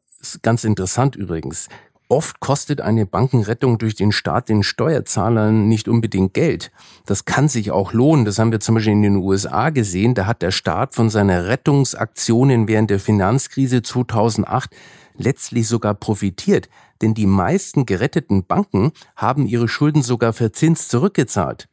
ganz 0.43 0.63
interessant 0.63 1.15
übrigens. 1.15 1.69
Oft 2.13 2.39
kostet 2.39 2.79
eine 2.79 3.07
Bankenrettung 3.07 3.79
durch 3.79 3.95
den 3.95 4.11
Staat 4.11 4.47
den 4.47 4.61
Steuerzahlern 4.61 5.67
nicht 5.67 5.87
unbedingt 5.87 6.35
Geld. 6.35 6.71
Das 7.07 7.25
kann 7.25 7.47
sich 7.47 7.71
auch 7.71 7.91
lohnen. 7.91 8.23
Das 8.23 8.37
haben 8.37 8.51
wir 8.51 8.59
zum 8.59 8.75
Beispiel 8.75 8.93
in 8.93 9.01
den 9.01 9.15
USA 9.15 9.71
gesehen. 9.71 10.13
Da 10.13 10.27
hat 10.27 10.43
der 10.43 10.51
Staat 10.51 10.93
von 10.93 11.09
seiner 11.09 11.47
Rettungsaktionen 11.47 12.67
während 12.67 12.91
der 12.91 12.99
Finanzkrise 12.99 13.81
2008 13.81 14.69
letztlich 15.17 15.67
sogar 15.67 15.95
profitiert. 15.95 16.69
Denn 17.01 17.15
die 17.15 17.25
meisten 17.25 17.87
geretteten 17.87 18.45
Banken 18.45 18.91
haben 19.15 19.47
ihre 19.47 19.67
Schulden 19.67 20.03
sogar 20.03 20.33
verzinst 20.33 20.91
zurückgezahlt. 20.91 21.67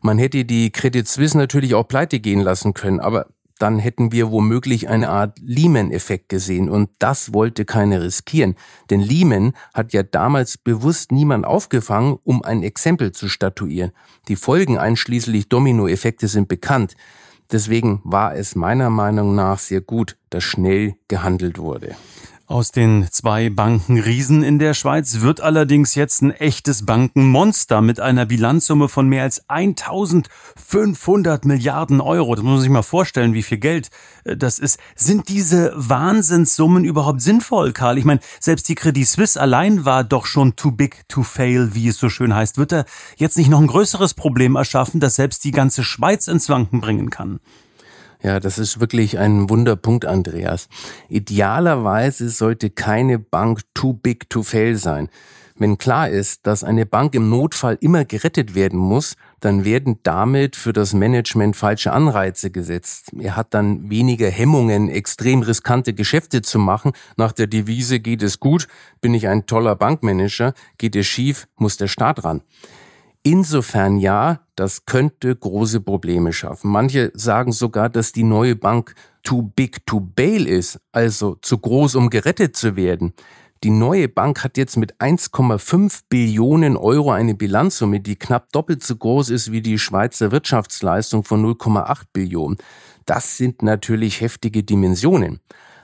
Man 0.00 0.16
hätte 0.16 0.46
die 0.46 0.72
Credit 0.72 1.06
Suisse 1.06 1.36
natürlich 1.36 1.74
auch 1.74 1.86
pleite 1.86 2.18
gehen 2.18 2.40
lassen 2.40 2.72
können, 2.72 2.98
aber 2.98 3.26
dann 3.62 3.78
hätten 3.78 4.10
wir 4.10 4.32
womöglich 4.32 4.88
eine 4.88 5.08
Art 5.08 5.38
Lehman-Effekt 5.40 6.28
gesehen 6.28 6.68
und 6.68 6.90
das 6.98 7.32
wollte 7.32 7.64
keiner 7.64 8.02
riskieren. 8.02 8.56
Denn 8.90 9.00
Lehman 9.00 9.52
hat 9.72 9.92
ja 9.92 10.02
damals 10.02 10.58
bewusst 10.58 11.12
niemand 11.12 11.46
aufgefangen, 11.46 12.18
um 12.24 12.42
ein 12.42 12.64
Exempel 12.64 13.12
zu 13.12 13.28
statuieren. 13.28 13.92
Die 14.26 14.34
Folgen 14.34 14.78
einschließlich 14.78 15.48
Dominoeffekte 15.48 16.26
sind 16.26 16.48
bekannt. 16.48 16.96
Deswegen 17.52 18.00
war 18.02 18.34
es 18.34 18.56
meiner 18.56 18.90
Meinung 18.90 19.36
nach 19.36 19.60
sehr 19.60 19.80
gut, 19.80 20.16
dass 20.30 20.42
schnell 20.42 20.96
gehandelt 21.06 21.58
wurde. 21.58 21.94
Aus 22.52 22.70
den 22.70 23.08
zwei 23.10 23.48
Bankenriesen 23.48 24.42
in 24.42 24.58
der 24.58 24.74
Schweiz 24.74 25.20
wird 25.20 25.40
allerdings 25.40 25.94
jetzt 25.94 26.20
ein 26.20 26.32
echtes 26.32 26.84
Bankenmonster 26.84 27.80
mit 27.80 27.98
einer 27.98 28.26
Bilanzsumme 28.26 28.90
von 28.90 29.08
mehr 29.08 29.22
als 29.22 29.48
1500 29.48 31.46
Milliarden 31.46 32.02
Euro. 32.02 32.34
Das 32.34 32.44
muss 32.44 32.52
man 32.52 32.60
sich 32.60 32.68
mal 32.68 32.82
vorstellen, 32.82 33.32
wie 33.32 33.42
viel 33.42 33.56
Geld 33.56 33.88
äh, 34.24 34.36
das 34.36 34.58
ist. 34.58 34.78
Sind 34.94 35.30
diese 35.30 35.72
Wahnsinnssummen 35.74 36.84
überhaupt 36.84 37.22
sinnvoll, 37.22 37.72
Karl? 37.72 37.96
Ich 37.96 38.04
meine, 38.04 38.20
selbst 38.38 38.68
die 38.68 38.74
Credit 38.74 39.08
Suisse 39.08 39.40
allein 39.40 39.86
war 39.86 40.04
doch 40.04 40.26
schon 40.26 40.54
too 40.54 40.72
big 40.72 41.08
to 41.08 41.22
fail, 41.22 41.70
wie 41.72 41.88
es 41.88 41.96
so 41.96 42.10
schön 42.10 42.34
heißt. 42.34 42.58
Wird 42.58 42.74
er 42.74 42.84
jetzt 43.16 43.38
nicht 43.38 43.48
noch 43.48 43.60
ein 43.60 43.66
größeres 43.66 44.12
Problem 44.12 44.56
erschaffen, 44.56 45.00
das 45.00 45.16
selbst 45.16 45.44
die 45.44 45.52
ganze 45.52 45.82
Schweiz 45.84 46.28
ins 46.28 46.50
Wanken 46.50 46.82
bringen 46.82 47.08
kann? 47.08 47.40
Ja, 48.22 48.38
das 48.38 48.58
ist 48.58 48.78
wirklich 48.78 49.18
ein 49.18 49.50
Wunderpunkt, 49.50 50.04
Andreas. 50.04 50.68
Idealerweise 51.08 52.28
sollte 52.28 52.70
keine 52.70 53.18
Bank 53.18 53.62
too 53.74 53.94
big 53.94 54.30
to 54.30 54.44
fail 54.44 54.76
sein. 54.76 55.08
Wenn 55.56 55.76
klar 55.76 56.08
ist, 56.08 56.46
dass 56.46 56.64
eine 56.64 56.86
Bank 56.86 57.14
im 57.14 57.28
Notfall 57.28 57.78
immer 57.80 58.04
gerettet 58.04 58.54
werden 58.54 58.78
muss, 58.78 59.16
dann 59.40 59.64
werden 59.64 59.98
damit 60.02 60.56
für 60.56 60.72
das 60.72 60.94
Management 60.94 61.56
falsche 61.56 61.92
Anreize 61.92 62.50
gesetzt. 62.50 63.10
Er 63.18 63.36
hat 63.36 63.54
dann 63.54 63.90
weniger 63.90 64.30
Hemmungen, 64.30 64.88
extrem 64.88 65.42
riskante 65.42 65.92
Geschäfte 65.92 66.42
zu 66.42 66.58
machen. 66.58 66.92
Nach 67.16 67.32
der 67.32 67.48
Devise 67.48 68.00
geht 68.00 68.22
es 68.22 68.40
gut, 68.40 68.66
bin 69.00 69.14
ich 69.14 69.28
ein 69.28 69.46
toller 69.46 69.76
Bankmanager, 69.76 70.54
geht 70.78 70.96
es 70.96 71.06
schief, 71.06 71.48
muss 71.56 71.76
der 71.76 71.88
Staat 71.88 72.24
ran. 72.24 72.42
Insofern 73.24 73.98
ja, 73.98 74.40
das 74.56 74.84
könnte 74.84 75.34
große 75.34 75.80
Probleme 75.80 76.32
schaffen. 76.32 76.70
Manche 76.70 77.12
sagen 77.14 77.52
sogar, 77.52 77.88
dass 77.88 78.10
die 78.10 78.24
neue 78.24 78.56
Bank 78.56 78.94
too 79.22 79.42
big 79.42 79.86
to 79.86 80.00
bail 80.00 80.48
ist, 80.48 80.80
also 80.90 81.36
zu 81.36 81.58
groß, 81.58 81.94
um 81.94 82.10
gerettet 82.10 82.56
zu 82.56 82.74
werden. 82.74 83.12
Die 83.62 83.70
neue 83.70 84.08
Bank 84.08 84.42
hat 84.42 84.56
jetzt 84.56 84.76
mit 84.76 84.96
1,5 84.96 86.02
Billionen 86.08 86.76
Euro 86.76 87.12
eine 87.12 87.36
Bilanzsumme, 87.36 88.00
die 88.00 88.16
knapp 88.16 88.50
doppelt 88.50 88.82
so 88.82 88.96
groß 88.96 89.30
ist 89.30 89.52
wie 89.52 89.62
die 89.62 89.78
Schweizer 89.78 90.32
Wirtschaftsleistung 90.32 91.22
von 91.22 91.44
0,8 91.44 92.02
Billionen. 92.12 92.58
Das 93.06 93.36
sind 93.36 93.62
natürlich 93.62 94.20
heftige 94.20 94.64
Dimensionen. 94.64 95.38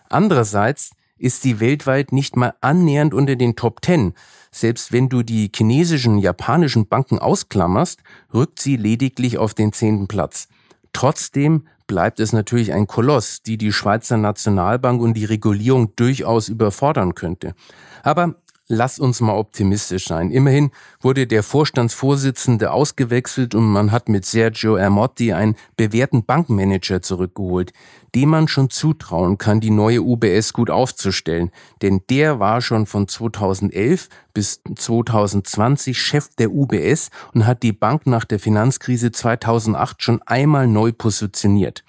Andererseits 0.08 0.90
ist 1.18 1.42
sie 1.42 1.60
weltweit 1.60 2.12
nicht 2.12 2.36
mal 2.36 2.54
annähernd 2.60 3.14
unter 3.14 3.36
den 3.36 3.56
Top 3.56 3.82
Ten. 3.82 4.14
Selbst 4.50 4.92
wenn 4.92 5.08
du 5.08 5.22
die 5.22 5.50
chinesischen, 5.54 6.18
japanischen 6.18 6.86
Banken 6.88 7.18
ausklammerst, 7.18 8.00
rückt 8.32 8.60
sie 8.60 8.76
lediglich 8.76 9.38
auf 9.38 9.54
den 9.54 9.72
zehnten 9.72 10.08
Platz. 10.08 10.48
Trotzdem 10.92 11.66
bleibt 11.86 12.20
es 12.20 12.32
natürlich 12.32 12.72
ein 12.72 12.86
Koloss, 12.86 13.42
die 13.42 13.58
die 13.58 13.72
Schweizer 13.72 14.16
Nationalbank 14.16 15.00
und 15.00 15.14
die 15.14 15.24
Regulierung 15.24 15.94
durchaus 15.96 16.48
überfordern 16.48 17.14
könnte. 17.14 17.54
Aber 18.02 18.36
lass 18.68 18.98
uns 18.98 19.20
mal 19.20 19.34
optimistisch 19.34 20.06
sein. 20.06 20.30
Immerhin 20.30 20.70
wurde 21.00 21.26
der 21.26 21.42
Vorstandsvorsitzende 21.42 22.70
ausgewechselt 22.70 23.54
und 23.54 23.64
man 23.64 23.90
hat 23.90 24.08
mit 24.08 24.26
Sergio 24.26 24.76
Ermotti 24.76 25.32
einen 25.32 25.56
bewährten 25.76 26.24
Bankmanager 26.24 27.00
zurückgeholt, 27.00 27.72
dem 28.14 28.28
man 28.28 28.46
schon 28.46 28.70
zutrauen 28.70 29.38
kann, 29.38 29.60
die 29.60 29.70
neue 29.70 30.02
UBS 30.02 30.52
gut 30.52 30.70
aufzustellen. 30.70 31.50
Denn 31.80 32.02
der 32.10 32.38
war 32.38 32.60
schon 32.60 32.86
von 32.86 33.08
2011 33.08 34.08
bis 34.34 34.60
2020 34.76 36.00
Chef 36.00 36.28
der 36.36 36.52
UBS 36.52 37.10
und 37.32 37.46
hat 37.46 37.62
die 37.62 37.72
Bank 37.72 38.06
nach 38.06 38.26
der 38.26 38.38
Finanzkrise 38.38 39.10
2008 39.10 40.02
schon 40.02 40.22
einmal 40.22 40.66
neu 40.66 40.92
positioniert. 40.92 41.84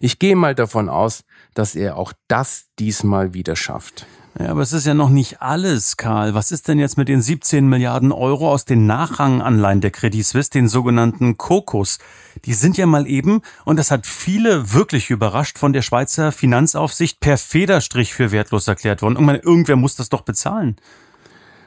Ich 0.00 0.18
gehe 0.18 0.36
mal 0.36 0.54
davon 0.54 0.88
aus, 0.88 1.24
dass 1.54 1.74
er 1.74 1.96
auch 1.96 2.12
das 2.28 2.66
diesmal 2.78 3.32
wieder 3.34 3.56
schafft. 3.56 4.06
Ja, 4.38 4.48
aber 4.48 4.62
es 4.62 4.72
ist 4.72 4.84
ja 4.84 4.94
noch 4.94 5.10
nicht 5.10 5.42
alles, 5.42 5.96
Karl. 5.96 6.34
Was 6.34 6.50
ist 6.50 6.66
denn 6.66 6.80
jetzt 6.80 6.98
mit 6.98 7.08
den 7.08 7.22
17 7.22 7.68
Milliarden 7.68 8.10
Euro 8.10 8.50
aus 8.50 8.64
den 8.64 8.84
Nachranganleihen 8.84 9.80
der 9.80 9.92
Credit 9.92 10.26
Suisse, 10.26 10.50
den 10.50 10.66
sogenannten 10.66 11.38
Kokos? 11.38 11.98
Die 12.44 12.54
sind 12.54 12.76
ja 12.76 12.86
mal 12.86 13.06
eben, 13.06 13.42
und 13.64 13.78
das 13.78 13.92
hat 13.92 14.08
viele 14.08 14.72
wirklich 14.72 15.10
überrascht, 15.10 15.56
von 15.56 15.72
der 15.72 15.82
Schweizer 15.82 16.32
Finanzaufsicht 16.32 17.20
per 17.20 17.38
Federstrich 17.38 18.12
für 18.12 18.32
wertlos 18.32 18.66
erklärt 18.66 19.02
worden. 19.02 19.16
Und 19.16 19.24
meine, 19.24 19.38
irgendwer 19.38 19.76
muss 19.76 19.94
das 19.94 20.08
doch 20.08 20.22
bezahlen. 20.22 20.76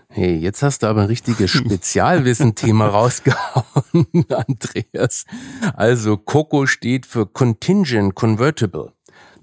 Hey, 0.10 0.36
jetzt 0.36 0.62
hast 0.62 0.84
du 0.84 0.88
aber 0.88 1.02
ein 1.02 1.08
richtiges 1.08 1.52
Spezialwissen-Thema 1.52 2.88
rausgehauen, 2.88 4.08
Andreas. 4.30 5.26
Also 5.74 6.18
Coco 6.18 6.66
steht 6.66 7.06
für 7.06 7.28
Contingent 7.28 8.16
Convertible. 8.16 8.92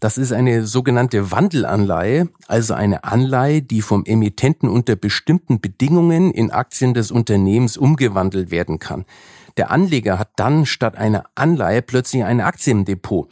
Das 0.04 0.18
ist 0.18 0.34
eine 0.34 0.66
sogenannte 0.66 1.30
Wandelanleihe, 1.30 2.28
also 2.46 2.74
eine 2.74 3.04
Anleihe, 3.04 3.62
die 3.62 3.80
vom 3.80 4.04
Emittenten 4.04 4.68
unter 4.68 4.96
bestimmten 4.96 5.62
Bedingungen 5.62 6.30
in 6.30 6.50
Aktien 6.50 6.92
des 6.92 7.10
Unternehmens 7.10 7.78
umgewandelt 7.78 8.50
werden 8.50 8.78
kann. 8.78 9.06
Der 9.56 9.70
Anleger 9.70 10.18
hat 10.18 10.28
dann 10.36 10.66
statt 10.66 10.98
einer 10.98 11.24
Anleihe 11.34 11.80
plötzlich 11.80 12.22
eine 12.22 12.44
Aktie 12.44 12.72
im 12.72 12.84
Depot. 12.84 13.30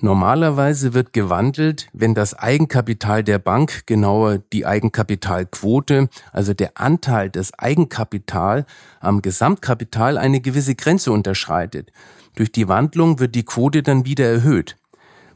Normalerweise 0.00 0.92
wird 0.92 1.12
gewandelt, 1.12 1.88
wenn 1.92 2.16
das 2.16 2.34
Eigenkapital 2.34 3.22
der 3.22 3.38
Bank, 3.38 3.86
genauer 3.86 4.38
die 4.38 4.66
Eigenkapitalquote, 4.66 6.08
also 6.32 6.52
der 6.52 6.80
Anteil 6.80 7.30
des 7.30 7.56
Eigenkapital 7.56 8.66
am 8.98 9.22
Gesamtkapital 9.22 10.18
eine 10.18 10.40
gewisse 10.40 10.74
Grenze 10.74 11.12
unterschreitet. 11.12 11.92
Durch 12.34 12.50
die 12.50 12.66
Wandlung 12.66 13.20
wird 13.20 13.36
die 13.36 13.44
Quote 13.44 13.84
dann 13.84 14.04
wieder 14.04 14.28
erhöht. 14.28 14.76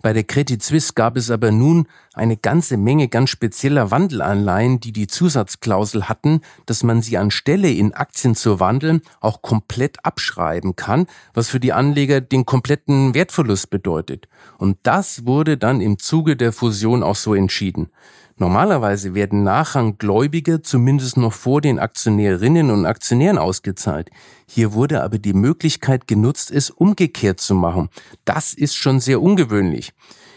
Bei 0.02 0.12
der 0.12 0.24
Credit 0.24 0.60
Suisse 0.60 0.94
gab 0.94 1.16
es 1.16 1.30
aber 1.30 1.52
nun 1.52 1.86
eine 2.12 2.36
ganze 2.36 2.76
Menge 2.76 3.06
ganz 3.06 3.30
spezieller 3.30 3.92
Wandelanleihen, 3.92 4.80
die 4.80 4.92
die 4.92 5.06
Zusatzklausel 5.06 6.08
hatten, 6.08 6.40
dass 6.66 6.82
man 6.82 7.02
sie 7.02 7.18
anstelle 7.18 7.70
in 7.70 7.94
Aktien 7.94 8.34
zu 8.34 8.58
wandeln 8.58 9.02
auch 9.20 9.42
komplett 9.42 10.04
abschreiben 10.04 10.74
kann, 10.74 11.06
was 11.34 11.48
für 11.48 11.60
die 11.60 11.72
Anleger 11.72 12.20
den 12.20 12.44
kompletten 12.44 13.14
Wertverlust 13.14 13.70
bedeutet. 13.70 14.28
Und 14.58 14.76
das 14.82 15.24
wurde 15.24 15.56
dann 15.56 15.80
im 15.80 16.00
Zuge 16.00 16.36
der 16.36 16.52
Fusion 16.52 17.04
auch 17.04 17.16
so 17.16 17.34
entschieden. 17.34 17.88
Normalerweise 18.36 19.14
werden 19.14 19.42
Nachranggläubige 19.42 20.62
zumindest 20.62 21.16
noch 21.16 21.32
vor 21.32 21.60
den 21.60 21.78
Aktionärinnen 21.78 22.70
und 22.70 22.86
Aktionären 22.86 23.38
ausgezahlt. 23.38 24.10
Hier 24.46 24.72
wurde 24.72 25.02
aber 25.02 25.18
die 25.18 25.34
Möglichkeit 25.34 26.06
genutzt, 26.06 26.50
es 26.50 26.70
umgekehrt 26.70 27.40
zu 27.40 27.54
machen. 27.54 27.88
Das 28.24 28.54
ist 28.54 28.74
schon 28.74 29.00
sehr 29.00 29.20
ungewöhnlich. 29.20 29.92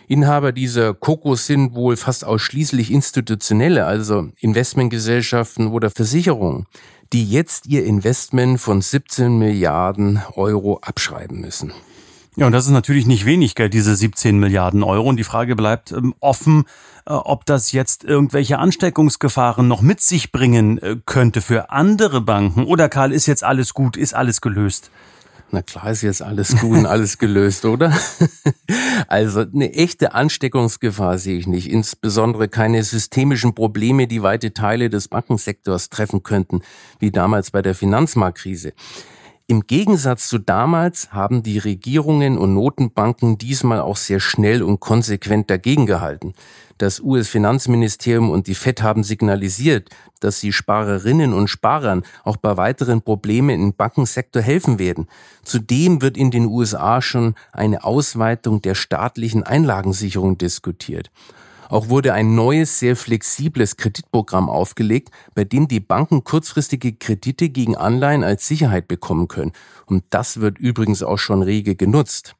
Inhaber 0.07 0.51
dieser 0.51 0.93
Kokos 0.93 1.47
sind 1.47 1.73
wohl 1.73 1.97
fast 1.97 2.25
ausschließlich 2.25 2.91
institutionelle, 2.91 3.85
also 3.85 4.29
Investmentgesellschaften 4.39 5.67
oder 5.67 5.89
Versicherungen. 5.89 6.65
die 7.13 7.29
jetzt 7.29 7.67
ihr 7.67 7.85
Investment 7.85 8.59
von 8.59 8.81
17 8.81 9.37
Milliarden 9.37 10.21
Euro 10.33 10.79
abschreiben 10.81 11.39
müssen. 11.39 11.71
Ja, 12.37 12.47
und 12.47 12.51
das 12.51 12.65
ist 12.65 12.71
natürlich 12.71 13.05
nicht 13.05 13.25
wenig 13.25 13.55
Geld, 13.55 13.73
diese 13.73 13.95
17 13.95 14.37
Milliarden 14.37 14.83
Euro. 14.83 15.07
Und 15.07 15.17
die 15.17 15.23
Frage 15.23 15.55
bleibt 15.55 15.93
ähm, 15.93 16.13
offen, 16.19 16.65
äh, 17.05 17.13
ob 17.13 17.45
das 17.45 17.71
jetzt 17.71 18.03
irgendwelche 18.03 18.59
Ansteckungsgefahren 18.59 19.67
noch 19.69 19.81
mit 19.81 20.01
sich 20.01 20.33
bringen 20.33 20.77
äh, 20.79 20.97
könnte 21.05 21.39
für 21.39 21.69
andere 21.69 22.19
Banken. 22.19 22.65
Oder 22.65 22.89
Karl, 22.89 23.13
ist 23.13 23.25
jetzt 23.25 23.45
alles 23.45 23.73
gut, 23.73 23.95
ist 23.95 24.13
alles 24.13 24.41
gelöst? 24.41 24.91
Na 25.51 25.61
klar 25.61 25.91
ist 25.91 26.01
jetzt 26.01 26.21
alles 26.21 26.57
gut 26.57 26.79
und 26.79 26.85
alles 26.85 27.17
gelöst, 27.17 27.63
oder? 27.63 27.93
also 29.07 29.41
eine 29.41 29.73
echte 29.73 30.13
Ansteckungsgefahr 30.13 31.17
sehe 31.17 31.37
ich 31.37 31.47
nicht. 31.47 31.69
Insbesondere 31.69 32.49
keine 32.49 32.83
systemischen 32.83 33.55
Probleme, 33.55 34.07
die 34.07 34.23
weite 34.23 34.53
Teile 34.53 34.89
des 34.89 35.07
Bankensektors 35.07 35.89
treffen 35.89 36.23
könnten, 36.23 36.63
wie 36.99 37.11
damals 37.11 37.51
bei 37.51 37.61
der 37.61 37.75
Finanzmarktkrise. 37.75 38.73
Im 39.47 39.67
Gegensatz 39.67 40.27
zu 40.27 40.39
damals 40.39 41.11
haben 41.11 41.43
die 41.43 41.59
Regierungen 41.59 42.39
und 42.39 42.55
Notenbanken 42.55 43.37
diesmal 43.37 43.79
auch 43.79 43.95
sehr 43.95 44.19
schnell 44.19 44.63
und 44.63 44.79
konsequent 44.79 45.51
dagegen 45.51 45.85
gehalten. 45.85 46.33
Das 46.79 46.99
US-Finanzministerium 46.99 48.31
und 48.31 48.47
die 48.47 48.55
Fed 48.55 48.81
haben 48.81 49.03
signalisiert, 49.03 49.91
dass 50.19 50.39
sie 50.39 50.51
Sparerinnen 50.51 51.31
und 51.31 51.47
Sparern 51.47 52.01
auch 52.23 52.37
bei 52.37 52.57
weiteren 52.57 53.03
Problemen 53.03 53.61
im 53.61 53.75
Bankensektor 53.75 54.41
helfen 54.41 54.79
werden. 54.79 55.05
Zudem 55.43 56.01
wird 56.01 56.17
in 56.17 56.31
den 56.31 56.47
USA 56.47 56.99
schon 57.03 57.35
eine 57.51 57.83
Ausweitung 57.83 58.63
der 58.63 58.73
staatlichen 58.73 59.43
Einlagensicherung 59.43 60.39
diskutiert. 60.39 61.11
Auch 61.69 61.89
wurde 61.89 62.13
ein 62.13 62.35
neues, 62.35 62.79
sehr 62.79 62.95
flexibles 62.95 63.77
Kreditprogramm 63.77 64.49
aufgelegt, 64.49 65.09
bei 65.33 65.43
dem 65.43 65.67
die 65.67 65.79
Banken 65.79 66.23
kurzfristige 66.23 66.93
Kredite 66.93 67.49
gegen 67.49 67.75
Anleihen 67.75 68.23
als 68.23 68.47
Sicherheit 68.47 68.87
bekommen 68.87 69.27
können. 69.27 69.53
Und 69.85 70.03
das 70.09 70.39
wird 70.39 70.59
übrigens 70.59 71.03
auch 71.03 71.17
schon 71.17 71.41
rege 71.41 71.75
genutzt. 71.75 72.35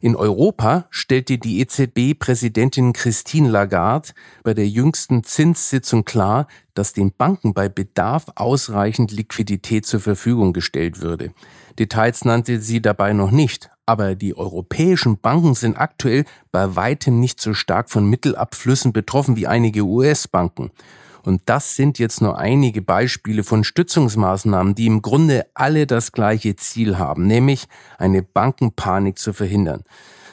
In 0.00 0.14
Europa 0.14 0.86
stellte 0.90 1.38
die 1.38 1.60
EZB-Präsidentin 1.60 2.92
Christine 2.92 3.48
Lagarde 3.48 4.10
bei 4.44 4.54
der 4.54 4.68
jüngsten 4.68 5.24
Zinssitzung 5.24 6.04
klar, 6.04 6.46
dass 6.74 6.92
den 6.92 7.12
Banken 7.12 7.52
bei 7.52 7.68
Bedarf 7.68 8.26
ausreichend 8.36 9.10
Liquidität 9.10 9.86
zur 9.86 9.98
Verfügung 9.98 10.52
gestellt 10.52 11.00
würde. 11.00 11.32
Details 11.80 12.24
nannte 12.24 12.60
sie 12.60 12.80
dabei 12.80 13.12
noch 13.12 13.32
nicht, 13.32 13.70
aber 13.88 14.14
die 14.14 14.36
europäischen 14.36 15.16
Banken 15.18 15.54
sind 15.54 15.78
aktuell 15.78 16.26
bei 16.52 16.76
weitem 16.76 17.20
nicht 17.20 17.40
so 17.40 17.54
stark 17.54 17.88
von 17.88 18.04
Mittelabflüssen 18.04 18.92
betroffen 18.92 19.34
wie 19.36 19.46
einige 19.46 19.80
US-Banken. 19.80 20.70
Und 21.22 21.40
das 21.46 21.74
sind 21.74 21.98
jetzt 21.98 22.20
nur 22.20 22.36
einige 22.36 22.82
Beispiele 22.82 23.44
von 23.44 23.64
Stützungsmaßnahmen, 23.64 24.74
die 24.74 24.84
im 24.84 25.00
Grunde 25.00 25.46
alle 25.54 25.86
das 25.86 26.12
gleiche 26.12 26.54
Ziel 26.56 26.98
haben, 26.98 27.26
nämlich 27.26 27.64
eine 27.96 28.22
Bankenpanik 28.22 29.18
zu 29.18 29.32
verhindern. 29.32 29.84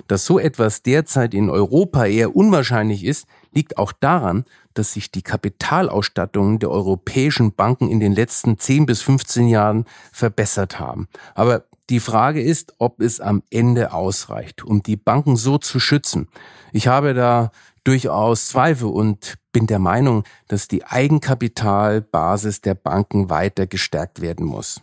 Dass 0.08 0.26
so 0.26 0.38
etwas 0.38 0.84
derzeit 0.84 1.34
in 1.34 1.50
Europa 1.50 2.06
eher 2.06 2.36
unwahrscheinlich 2.36 3.06
ist, 3.06 3.26
liegt 3.54 3.78
auch 3.78 3.94
daran, 3.94 4.44
dass 4.74 4.92
sich 4.92 5.12
die 5.12 5.22
Kapitalausstattungen 5.22 6.60
der 6.60 6.72
europäischen 6.72 7.54
Banken 7.54 7.90
in 7.90 8.02
den 8.02 8.14
letzten 8.14 8.58
10 8.58 8.86
bis 8.86 9.02
15 9.02 9.48
Jahren 9.48 9.86
verbessert 10.12 10.78
haben. 10.78 11.08
Aber 11.34 11.64
die 11.90 12.00
Frage 12.00 12.42
ist, 12.42 12.74
ob 12.78 13.02
es 13.02 13.20
am 13.20 13.44
Ende 13.50 13.94
ausreicht, 13.94 14.64
um 14.64 14.82
die 14.82 14.98
Banken 14.98 15.36
so 15.36 15.58
zu 15.58 15.80
schützen. 15.80 16.28
Ich 16.72 16.88
habe 16.88 17.14
da 17.14 17.52
durchaus 17.84 18.48
Zweifel 18.48 18.88
und 18.88 19.36
bin 19.52 19.68
der 19.68 19.80
Meinung, 19.80 20.24
dass 20.48 20.68
die 20.68 20.84
Eigenkapitalbasis 20.84 22.62
der 22.62 22.74
Banken 22.74 23.30
weiter 23.30 23.68
gestärkt 23.68 24.22
werden 24.22 24.46
muss. 24.46 24.82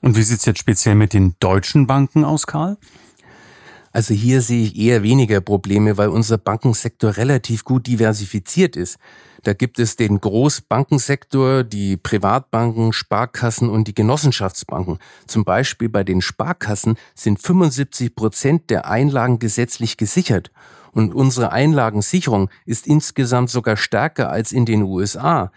Und 0.00 0.16
wie 0.16 0.22
sieht's 0.22 0.44
jetzt 0.44 0.58
speziell 0.58 0.96
mit 0.96 1.12
den 1.12 1.36
deutschen 1.38 1.86
Banken 1.86 2.24
aus, 2.24 2.46
Karl? 2.46 2.76
Also 3.92 4.14
hier 4.14 4.40
sehe 4.40 4.64
ich 4.64 4.76
eher 4.76 5.02
weniger 5.02 5.40
Probleme, 5.40 5.96
weil 5.96 6.08
unser 6.08 6.38
Bankensektor 6.38 7.16
relativ 7.16 7.62
gut 7.64 7.86
diversifiziert 7.86 8.74
ist. 8.74 8.98
Da 9.44 9.54
gibt 9.54 9.80
es 9.80 9.96
den 9.96 10.20
Großbankensektor, 10.20 11.64
die 11.64 11.96
Privatbanken, 11.96 12.92
Sparkassen 12.92 13.68
und 13.68 13.88
die 13.88 13.94
Genossenschaftsbanken. 13.94 14.98
Zum 15.26 15.44
Beispiel 15.44 15.88
bei 15.88 16.04
den 16.04 16.22
Sparkassen 16.22 16.96
sind 17.16 17.42
75 17.42 18.14
Prozent 18.14 18.70
der 18.70 18.86
Einlagen 18.86 19.40
gesetzlich 19.40 19.96
gesichert. 19.96 20.52
Und 20.92 21.12
unsere 21.12 21.50
Einlagensicherung 21.50 22.50
ist 22.66 22.86
insgesamt 22.86 23.50
sogar 23.50 23.76
stärker 23.76 24.30
als 24.30 24.52
in 24.52 24.64
den 24.64 24.82
USA. 24.82 25.50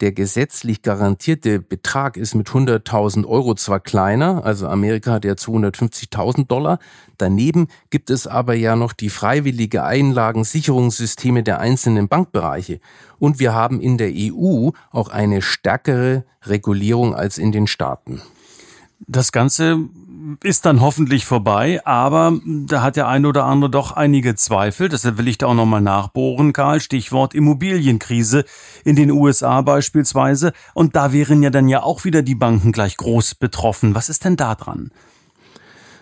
Der 0.00 0.12
gesetzlich 0.12 0.82
garantierte 0.82 1.58
Betrag 1.58 2.16
ist 2.16 2.36
mit 2.36 2.48
100.000 2.48 3.26
Euro 3.26 3.54
zwar 3.54 3.80
kleiner, 3.80 4.44
also 4.44 4.68
Amerika 4.68 5.12
hat 5.12 5.24
ja 5.24 5.32
250.000 5.32 6.46
Dollar. 6.46 6.78
Daneben 7.16 7.66
gibt 7.90 8.10
es 8.10 8.28
aber 8.28 8.54
ja 8.54 8.76
noch 8.76 8.92
die 8.92 9.10
freiwillige 9.10 9.82
Einlagensicherungssysteme 9.82 11.42
der 11.42 11.58
einzelnen 11.58 12.06
Bankbereiche. 12.06 12.78
Und 13.18 13.40
wir 13.40 13.54
haben 13.54 13.80
in 13.80 13.98
der 13.98 14.12
EU 14.14 14.70
auch 14.92 15.08
eine 15.08 15.42
stärkere 15.42 16.24
Regulierung 16.42 17.14
als 17.16 17.36
in 17.36 17.50
den 17.50 17.66
Staaten. 17.66 18.22
Das 19.00 19.32
Ganze 19.32 19.88
ist 20.42 20.66
dann 20.66 20.80
hoffentlich 20.80 21.26
vorbei, 21.26 21.80
aber 21.84 22.38
da 22.44 22.82
hat 22.82 22.96
der 22.96 23.08
eine 23.08 23.28
oder 23.28 23.44
andere 23.44 23.70
doch 23.70 23.92
einige 23.92 24.34
Zweifel. 24.34 24.88
Deshalb 24.88 25.18
will 25.18 25.28
ich 25.28 25.38
da 25.38 25.46
auch 25.46 25.54
nochmal 25.54 25.80
nachbohren, 25.80 26.52
Karl. 26.52 26.80
Stichwort 26.80 27.34
Immobilienkrise 27.34 28.44
in 28.84 28.96
den 28.96 29.10
USA 29.10 29.60
beispielsweise. 29.62 30.52
Und 30.74 30.96
da 30.96 31.12
wären 31.12 31.42
ja 31.42 31.50
dann 31.50 31.68
ja 31.68 31.82
auch 31.82 32.04
wieder 32.04 32.22
die 32.22 32.34
Banken 32.34 32.72
gleich 32.72 32.96
groß 32.96 33.36
betroffen. 33.36 33.94
Was 33.94 34.08
ist 34.08 34.24
denn 34.24 34.36
da 34.36 34.54
dran? 34.54 34.90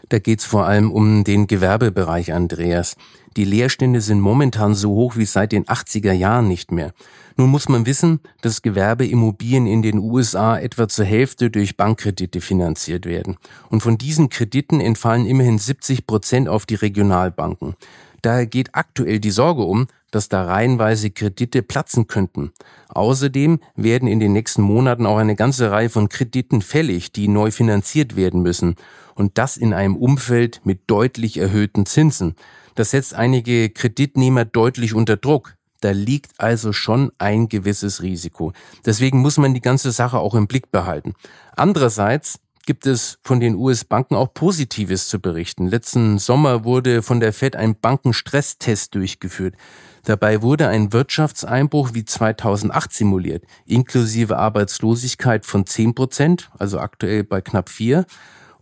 Da 0.09 0.21
geht's 0.21 0.45
vor 0.45 0.66
allem 0.66 0.92
um 0.92 1.25
den 1.25 1.47
Gewerbebereich, 1.49 2.33
Andreas. 2.33 2.97
Die 3.37 3.45
Leerstände 3.45 4.01
sind 4.01 4.21
momentan 4.21 4.75
so 4.75 4.90
hoch 4.90 5.16
wie 5.16 5.25
seit 5.25 5.53
den 5.53 5.64
80er 5.64 6.12
Jahren 6.12 6.49
nicht 6.49 6.71
mehr. 6.71 6.92
Nun 7.37 7.51
muss 7.51 7.69
man 7.69 7.85
wissen, 7.85 8.21
dass 8.40 8.62
Gewerbeimmobilien 8.62 9.66
in 9.66 9.83
den 9.83 9.99
USA 9.99 10.59
etwa 10.59 10.88
zur 10.88 11.05
Hälfte 11.05 11.51
durch 11.51 11.77
Bankkredite 11.77 12.40
finanziert 12.40 13.05
werden. 13.05 13.37
Und 13.69 13.83
von 13.83 13.99
diesen 13.99 14.31
Krediten 14.31 14.81
entfallen 14.81 15.27
immerhin 15.27 15.59
70 15.59 16.07
Prozent 16.07 16.49
auf 16.49 16.64
die 16.64 16.77
Regionalbanken. 16.77 17.75
Daher 18.23 18.47
geht 18.47 18.75
aktuell 18.75 19.21
die 19.21 19.31
Sorge 19.31 19.62
um, 19.62 19.87
dass 20.16 20.31
da 20.31 20.46
reihenweise 20.46 21.11
Kredite 21.11 21.62
platzen 21.62 22.07
könnten. 22.07 22.52
Außerdem 22.88 23.61
werden 23.74 24.09
in 24.09 24.18
den 24.18 24.33
nächsten 24.33 24.62
Monaten 24.62 25.05
auch 25.05 25.18
eine 25.18 25.37
ganze 25.37 25.70
Reihe 25.70 25.90
von 25.90 26.09
Krediten 26.09 26.62
fällig, 26.62 27.12
die 27.12 27.29
neu 27.29 27.50
finanziert 27.50 28.16
werden 28.16 28.40
müssen. 28.40 28.76
Und 29.14 29.37
das 29.37 29.59
in 29.59 29.74
einem 29.74 29.94
Umfeld 29.94 30.62
mit 30.64 30.81
deutlich 30.87 31.37
erhöhten 31.37 31.85
Zinsen. 31.85 32.35
Das 32.76 32.92
setzt 32.92 33.12
einige 33.12 33.68
Kreditnehmer 33.68 34.46
deutlich 34.46 34.94
unter 34.94 35.18
Druck. 35.18 35.55
Da 35.81 35.90
liegt 35.90 36.33
also 36.38 36.72
schon 36.72 37.12
ein 37.18 37.50
gewisses 37.50 38.00
Risiko. 38.00 38.55
Deswegen 38.87 39.18
muss 39.18 39.37
man 39.37 39.52
die 39.52 39.61
ganze 39.61 39.92
Sache 39.92 40.18
auch 40.18 40.35
im 40.35 40.46
Blick 40.46 40.72
behalten. 40.72 41.12
Andererseits 41.57 42.40
gibt 42.66 42.87
es 42.87 43.18
von 43.22 43.40
den 43.40 43.55
US-Banken 43.55 44.16
auch 44.16 44.35
Positives 44.35 45.09
zu 45.09 45.20
berichten. 45.20 45.68
Letzten 45.68 46.18
Sommer 46.18 46.64
wurde 46.64 47.02
von 47.02 47.20
der 47.20 47.33
Fed 47.33 47.57
ein 47.57 47.79
Bankenstresstest 47.79 48.94
durchgeführt. 48.94 49.55
Dabei 50.05 50.42
wurde 50.42 50.68
ein 50.68 50.92
Wirtschaftseinbruch 50.92 51.94
wie 51.94 52.05
2008 52.05 52.92
simuliert, 52.92 53.44
inklusive 53.64 54.37
Arbeitslosigkeit 54.37 55.46
von 55.46 55.64
10 55.64 55.94
Prozent, 55.94 56.50
also 56.59 56.79
aktuell 56.79 57.24
bei 57.24 57.40
knapp 57.40 57.68
4, 57.68 58.05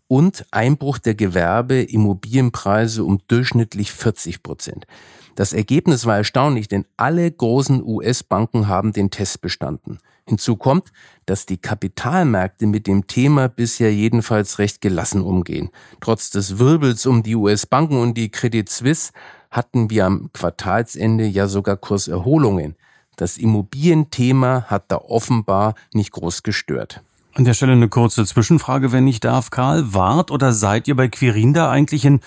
und 0.06 0.44
Einbruch 0.50 0.98
der 0.98 1.14
Gewerbe, 1.14 1.82
Immobilienpreise 1.82 3.04
um 3.04 3.20
durchschnittlich 3.26 3.92
40 3.92 4.42
Prozent. 4.42 4.86
Das 5.34 5.52
Ergebnis 5.52 6.06
war 6.06 6.16
erstaunlich, 6.16 6.68
denn 6.68 6.84
alle 6.96 7.30
großen 7.30 7.82
US-Banken 7.84 8.68
haben 8.68 8.92
den 8.92 9.10
Test 9.10 9.40
bestanden. 9.40 9.98
Hinzu 10.26 10.56
kommt, 10.56 10.92
dass 11.26 11.44
die 11.44 11.58
Kapitalmärkte 11.58 12.66
mit 12.66 12.86
dem 12.86 13.06
Thema 13.06 13.48
bisher 13.48 13.92
jedenfalls 13.92 14.58
recht 14.58 14.80
gelassen 14.80 15.20
umgehen. 15.20 15.70
Trotz 16.00 16.30
des 16.30 16.58
Wirbels 16.58 17.04
um 17.04 17.22
die 17.22 17.34
US-Banken 17.34 18.00
und 18.00 18.14
die 18.16 18.30
Credit 18.30 18.68
Suisse 18.68 19.12
hatten 19.50 19.90
wir 19.90 20.06
am 20.06 20.30
Quartalsende 20.32 21.26
ja 21.26 21.46
sogar 21.46 21.76
Kurserholungen. 21.76 22.76
Das 23.16 23.36
Immobilienthema 23.36 24.64
hat 24.68 24.90
da 24.90 24.96
offenbar 24.96 25.74
nicht 25.92 26.12
groß 26.12 26.42
gestört. 26.42 27.02
An 27.34 27.44
der 27.44 27.54
Stelle 27.54 27.72
eine 27.72 27.88
kurze 27.88 28.24
Zwischenfrage, 28.24 28.92
wenn 28.92 29.06
ich 29.06 29.20
darf, 29.20 29.50
Karl. 29.50 29.92
Wart 29.92 30.30
oder 30.30 30.52
seid 30.52 30.88
ihr 30.88 30.96
bei 30.96 31.08
Quirinda 31.08 31.70
eigentlich 31.70 32.04
in 32.04 32.20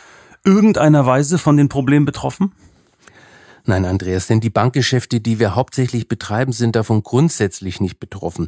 irgendeiner 0.43 1.05
Weise 1.05 1.37
von 1.37 1.57
den 1.57 1.69
Problemen 1.69 2.05
betroffen? 2.05 2.51
Nein, 3.69 3.83
Andreas, 3.83 4.27
denn 4.27 4.39
die 4.39 4.49
Bankgeschäfte, 4.49 5.19
die 5.19 5.39
wir 5.39 5.53
hauptsächlich 5.53 6.07
betreiben, 6.07 6.53
sind 6.53 6.77
davon 6.77 7.03
grundsätzlich 7.03 7.81
nicht 7.81 7.99
betroffen. 7.99 8.47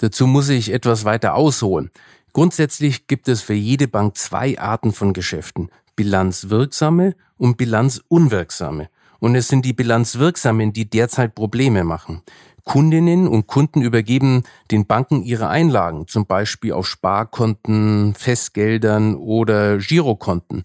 Dazu 0.00 0.26
muss 0.26 0.48
ich 0.48 0.72
etwas 0.72 1.04
weiter 1.04 1.34
ausholen. 1.34 1.90
Grundsätzlich 2.32 3.06
gibt 3.06 3.28
es 3.28 3.42
für 3.42 3.52
jede 3.52 3.88
Bank 3.88 4.16
zwei 4.16 4.58
Arten 4.58 4.94
von 4.94 5.12
Geschäften. 5.12 5.68
Bilanzwirksame 5.96 7.14
und 7.36 7.58
bilanzunwirksame. 7.58 8.88
Und 9.20 9.34
es 9.34 9.48
sind 9.48 9.66
die 9.66 9.74
Bilanzwirksamen, 9.74 10.72
die 10.72 10.88
derzeit 10.88 11.34
Probleme 11.34 11.84
machen. 11.84 12.22
Kundinnen 12.64 13.28
und 13.28 13.46
Kunden 13.46 13.82
übergeben 13.82 14.44
den 14.70 14.86
Banken 14.86 15.22
ihre 15.22 15.48
Einlagen, 15.48 16.08
zum 16.08 16.24
Beispiel 16.24 16.72
auf 16.72 16.86
Sparkonten, 16.86 18.14
Festgeldern 18.14 19.14
oder 19.14 19.76
Girokonten. 19.76 20.64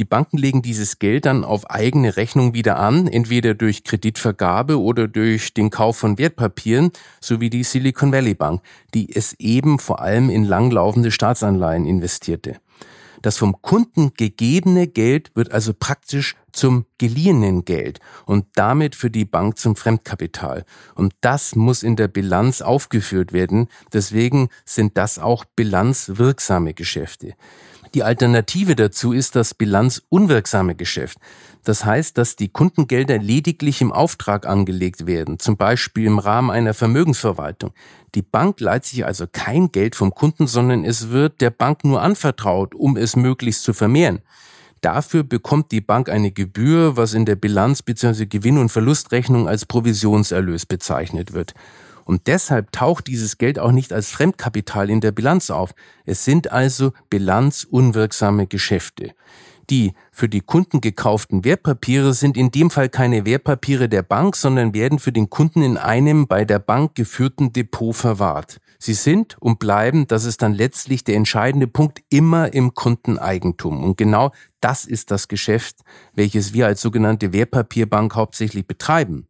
Die 0.00 0.06
Banken 0.06 0.38
legen 0.38 0.62
dieses 0.62 0.98
Geld 0.98 1.26
dann 1.26 1.44
auf 1.44 1.68
eigene 1.68 2.16
Rechnung 2.16 2.54
wieder 2.54 2.78
an, 2.78 3.06
entweder 3.06 3.52
durch 3.52 3.84
Kreditvergabe 3.84 4.80
oder 4.80 5.06
durch 5.08 5.52
den 5.52 5.68
Kauf 5.68 5.98
von 5.98 6.16
Wertpapieren, 6.16 6.90
sowie 7.20 7.50
die 7.50 7.64
Silicon 7.64 8.10
Valley 8.10 8.32
Bank, 8.32 8.62
die 8.94 9.14
es 9.14 9.34
eben 9.38 9.78
vor 9.78 10.00
allem 10.00 10.30
in 10.30 10.44
langlaufende 10.44 11.10
Staatsanleihen 11.10 11.84
investierte. 11.84 12.56
Das 13.20 13.36
vom 13.36 13.60
Kunden 13.60 14.12
gegebene 14.16 14.86
Geld 14.88 15.32
wird 15.34 15.52
also 15.52 15.74
praktisch 15.74 16.34
zum 16.50 16.86
geliehenen 16.96 17.66
Geld 17.66 18.00
und 18.24 18.46
damit 18.54 18.94
für 18.94 19.10
die 19.10 19.26
Bank 19.26 19.58
zum 19.58 19.76
Fremdkapital. 19.76 20.64
Und 20.94 21.12
das 21.20 21.54
muss 21.54 21.82
in 21.82 21.96
der 21.96 22.08
Bilanz 22.08 22.62
aufgeführt 22.62 23.34
werden. 23.34 23.68
Deswegen 23.92 24.48
sind 24.64 24.96
das 24.96 25.18
auch 25.18 25.44
bilanzwirksame 25.44 26.72
Geschäfte. 26.72 27.34
Die 27.94 28.04
Alternative 28.04 28.76
dazu 28.76 29.12
ist 29.12 29.34
das 29.34 29.52
bilanzunwirksame 29.52 30.76
Geschäft. 30.76 31.18
Das 31.64 31.84
heißt, 31.84 32.16
dass 32.16 32.36
die 32.36 32.48
Kundengelder 32.48 33.18
lediglich 33.18 33.80
im 33.80 33.92
Auftrag 33.92 34.46
angelegt 34.46 35.06
werden, 35.06 35.40
zum 35.40 35.56
Beispiel 35.56 36.06
im 36.06 36.20
Rahmen 36.20 36.50
einer 36.50 36.72
Vermögensverwaltung. 36.72 37.72
Die 38.14 38.22
Bank 38.22 38.60
leiht 38.60 38.84
sich 38.84 39.04
also 39.04 39.26
kein 39.30 39.72
Geld 39.72 39.96
vom 39.96 40.14
Kunden, 40.14 40.46
sondern 40.46 40.84
es 40.84 41.10
wird 41.10 41.40
der 41.40 41.50
Bank 41.50 41.84
nur 41.84 42.00
anvertraut, 42.00 42.74
um 42.76 42.96
es 42.96 43.16
möglichst 43.16 43.64
zu 43.64 43.72
vermehren. 43.72 44.20
Dafür 44.80 45.24
bekommt 45.24 45.72
die 45.72 45.82
Bank 45.82 46.08
eine 46.08 46.30
Gebühr, 46.30 46.96
was 46.96 47.12
in 47.12 47.26
der 47.26 47.36
Bilanz 47.36 47.82
bzw. 47.82 48.26
Gewinn- 48.26 48.56
und 48.56 48.70
Verlustrechnung 48.70 49.46
als 49.46 49.66
Provisionserlös 49.66 50.64
bezeichnet 50.64 51.34
wird. 51.34 51.54
Und 52.10 52.26
deshalb 52.26 52.72
taucht 52.72 53.06
dieses 53.06 53.38
Geld 53.38 53.60
auch 53.60 53.70
nicht 53.70 53.92
als 53.92 54.10
Fremdkapital 54.10 54.90
in 54.90 55.00
der 55.00 55.12
Bilanz 55.12 55.48
auf. 55.48 55.76
Es 56.04 56.24
sind 56.24 56.50
also 56.50 56.92
bilanzunwirksame 57.08 58.48
Geschäfte. 58.48 59.12
Die 59.70 59.92
für 60.10 60.28
die 60.28 60.40
Kunden 60.40 60.80
gekauften 60.80 61.44
Wertpapiere 61.44 62.12
sind 62.12 62.36
in 62.36 62.50
dem 62.50 62.70
Fall 62.70 62.88
keine 62.88 63.24
Wertpapiere 63.26 63.88
der 63.88 64.02
Bank, 64.02 64.34
sondern 64.34 64.74
werden 64.74 64.98
für 64.98 65.12
den 65.12 65.30
Kunden 65.30 65.62
in 65.62 65.76
einem 65.76 66.26
bei 66.26 66.44
der 66.44 66.58
Bank 66.58 66.96
geführten 66.96 67.52
Depot 67.52 67.94
verwahrt. 67.94 68.60
Sie 68.80 68.94
sind 68.94 69.36
und 69.38 69.60
bleiben, 69.60 70.08
das 70.08 70.24
ist 70.24 70.42
dann 70.42 70.52
letztlich 70.52 71.04
der 71.04 71.14
entscheidende 71.14 71.68
Punkt, 71.68 72.02
immer 72.10 72.52
im 72.52 72.74
Kundeneigentum. 72.74 73.84
Und 73.84 73.96
genau 73.96 74.32
das 74.60 74.84
ist 74.84 75.12
das 75.12 75.28
Geschäft, 75.28 75.76
welches 76.14 76.54
wir 76.54 76.66
als 76.66 76.80
sogenannte 76.80 77.32
Wertpapierbank 77.32 78.16
hauptsächlich 78.16 78.66
betreiben. 78.66 79.28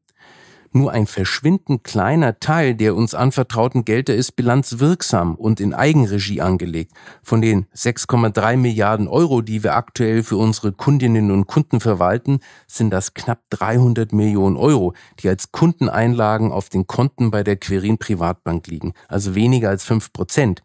Nur 0.73 0.93
ein 0.93 1.09
verschwindend 1.09 1.83
kleiner 1.83 2.39
Teil 2.39 2.77
der 2.77 2.95
uns 2.95 3.13
anvertrauten 3.13 3.85
Gelder 3.85 4.15
ist 4.15 4.37
bilanzwirksam 4.37 5.35
und 5.35 5.59
in 5.59 5.75
Eigenregie 5.75 6.41
angelegt. 6.41 6.93
Von 7.25 7.43
den 7.43 7.67
6,3 7.75 8.57
Milliarden 8.57 9.09
Euro, 9.09 9.41
die 9.43 9.65
wir 9.65 9.75
aktuell 9.75 10.23
für 10.23 10.37
unsere 10.37 10.71
Kundinnen 10.71 11.33
und 11.33 11.49
Kunden 11.49 11.81
verwalten, 11.81 12.39
sind 12.69 12.91
das 12.91 13.15
knapp 13.15 13.41
300 13.51 14.13
Millionen 14.13 14.57
Euro, 14.57 14.95
die 15.19 15.29
als 15.29 15.51
Kundeneinlagen 15.51 16.53
auf 16.53 16.69
den 16.69 16.87
Konten 16.87 17.33
bei 17.33 17.43
der 17.43 17.57
Querin 17.57 17.99
Privatbank 17.99 18.69
liegen, 18.69 18.93
also 19.09 19.35
weniger 19.35 19.71
als 19.71 19.83
fünf 19.83 20.13
Prozent. 20.13 20.63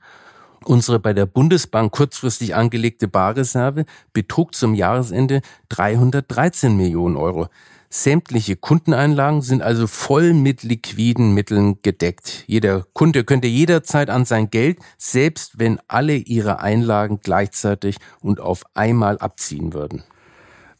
Unsere 0.66 1.00
bei 1.00 1.14
der 1.14 1.26
Bundesbank 1.26 1.92
kurzfristig 1.92 2.54
angelegte 2.54 3.08
Barreserve 3.08 3.86
betrug 4.14 4.54
zum 4.54 4.76
Jahresende 4.76 5.42
313 5.70 6.78
Millionen 6.78 7.18
Euro. 7.18 7.48
Sämtliche 7.98 8.58
Kundeneinlagen 8.58 9.42
sind 9.42 9.62
also 9.62 9.88
voll 9.88 10.34
mit 10.34 10.64
liquiden 10.64 11.34
Mitteln 11.34 11.82
gedeckt. 11.82 12.44
Jeder 12.46 12.86
Kunde 12.92 13.24
könnte 13.24 13.48
jederzeit 13.48 14.10
an 14.10 14.26
sein 14.26 14.50
Geld, 14.50 14.80
selbst 14.98 15.60
wenn 15.60 15.80
alle 15.88 16.16
ihre 16.16 16.60
Einlagen 16.60 17.22
gleichzeitig 17.24 17.96
und 18.20 18.42
auf 18.42 18.64
einmal 18.74 19.18
abziehen 19.20 19.74
würden. 19.74 20.04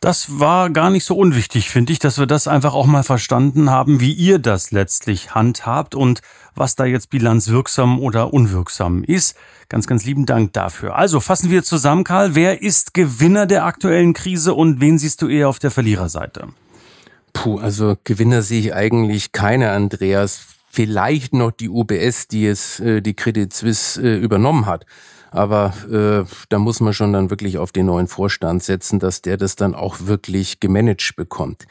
Das 0.02 0.42
war 0.42 0.70
gar 0.70 0.90
nicht 0.90 1.06
so 1.06 1.16
unwichtig, 1.16 1.70
finde 1.70 1.94
ich, 1.94 2.00
dass 2.00 2.20
wir 2.20 2.26
das 2.26 2.50
einfach 2.50 2.74
auch 2.74 2.86
mal 2.86 3.04
verstanden 3.04 3.70
haben, 3.70 4.02
wie 4.02 4.12
ihr 4.12 4.38
das 4.38 4.72
letztlich 4.72 5.34
handhabt 5.34 5.96
und 5.96 6.20
was 6.54 6.76
da 6.76 6.84
jetzt 6.84 7.12
bilanzwirksam 7.12 7.98
oder 7.98 8.34
unwirksam 8.34 9.06
ist. 9.06 9.38
Ganz, 9.70 9.88
ganz 9.88 10.04
lieben 10.04 10.26
Dank 10.26 10.52
dafür. 10.52 10.98
Also 10.98 11.22
fassen 11.22 11.50
wir 11.50 11.64
zusammen, 11.64 12.04
Karl. 12.04 12.36
Wer 12.36 12.62
ist 12.62 12.94
Gewinner 12.94 13.46
der 13.46 13.64
aktuellen 13.64 14.14
Krise 14.14 14.54
und 14.54 14.82
wen 14.82 15.00
siehst 15.00 15.22
du 15.22 15.30
eher 15.30 15.48
auf 15.48 15.60
der 15.60 15.72
Verliererseite? 15.72 16.50
Puh, 17.36 17.60
also 17.60 17.98
Gewinner 18.06 18.42
sehe 18.42 18.62
ich 18.62 18.74
eigentlich 18.74 19.34
keine, 19.34 19.72
Andreas. 19.72 20.48
Vielleicht 20.72 21.34
noch 21.34 21.52
die 21.52 21.70
UBS, 21.70 22.30
die 22.30 22.48
es 22.48 22.80
äh, 22.80 23.02
die 23.02 23.14
Credit 23.14 23.54
Suisse 23.54 24.02
äh, 24.02 24.16
übernommen 24.16 24.66
hat. 24.66 24.86
Aber 25.32 25.74
äh, 25.92 26.28
da 26.48 26.60
muss 26.60 26.80
man 26.80 26.94
schon 26.94 27.12
dann 27.12 27.30
wirklich 27.30 27.58
auf 27.58 27.74
den 27.74 27.88
neuen 27.88 28.08
Vorstand 28.08 28.64
setzen, 28.64 29.00
dass 29.00 29.22
der 29.22 29.36
das 29.36 29.58
dann 29.58 29.76
auch 29.76 29.98
wirklich 30.06 30.62
gemanagt 30.62 31.16
bekommt. 31.18 31.66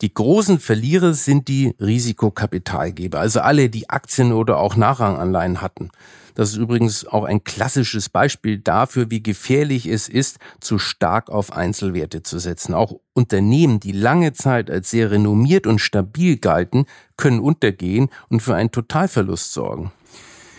Die 0.00 0.12
großen 0.12 0.58
Verlierer 0.58 1.12
sind 1.12 1.46
die 1.46 1.74
Risikokapitalgeber, 1.78 3.20
also 3.20 3.40
alle, 3.40 3.68
die 3.68 3.90
Aktien 3.90 4.32
oder 4.32 4.58
auch 4.58 4.76
Nachranganleihen 4.76 5.60
hatten. 5.60 5.90
Das 6.34 6.50
ist 6.50 6.56
übrigens 6.56 7.06
auch 7.06 7.24
ein 7.24 7.44
klassisches 7.44 8.08
Beispiel 8.08 8.58
dafür, 8.58 9.10
wie 9.10 9.22
gefährlich 9.22 9.86
es 9.86 10.08
ist, 10.08 10.38
zu 10.60 10.78
stark 10.78 11.30
auf 11.30 11.52
Einzelwerte 11.52 12.22
zu 12.22 12.38
setzen. 12.38 12.74
Auch 12.74 12.94
Unternehmen, 13.12 13.80
die 13.80 13.92
lange 13.92 14.32
Zeit 14.32 14.70
als 14.70 14.90
sehr 14.90 15.10
renommiert 15.10 15.66
und 15.66 15.80
stabil 15.80 16.38
galten, 16.38 16.86
können 17.16 17.40
untergehen 17.40 18.08
und 18.28 18.40
für 18.40 18.54
einen 18.54 18.70
Totalverlust 18.70 19.52
sorgen. 19.52 19.92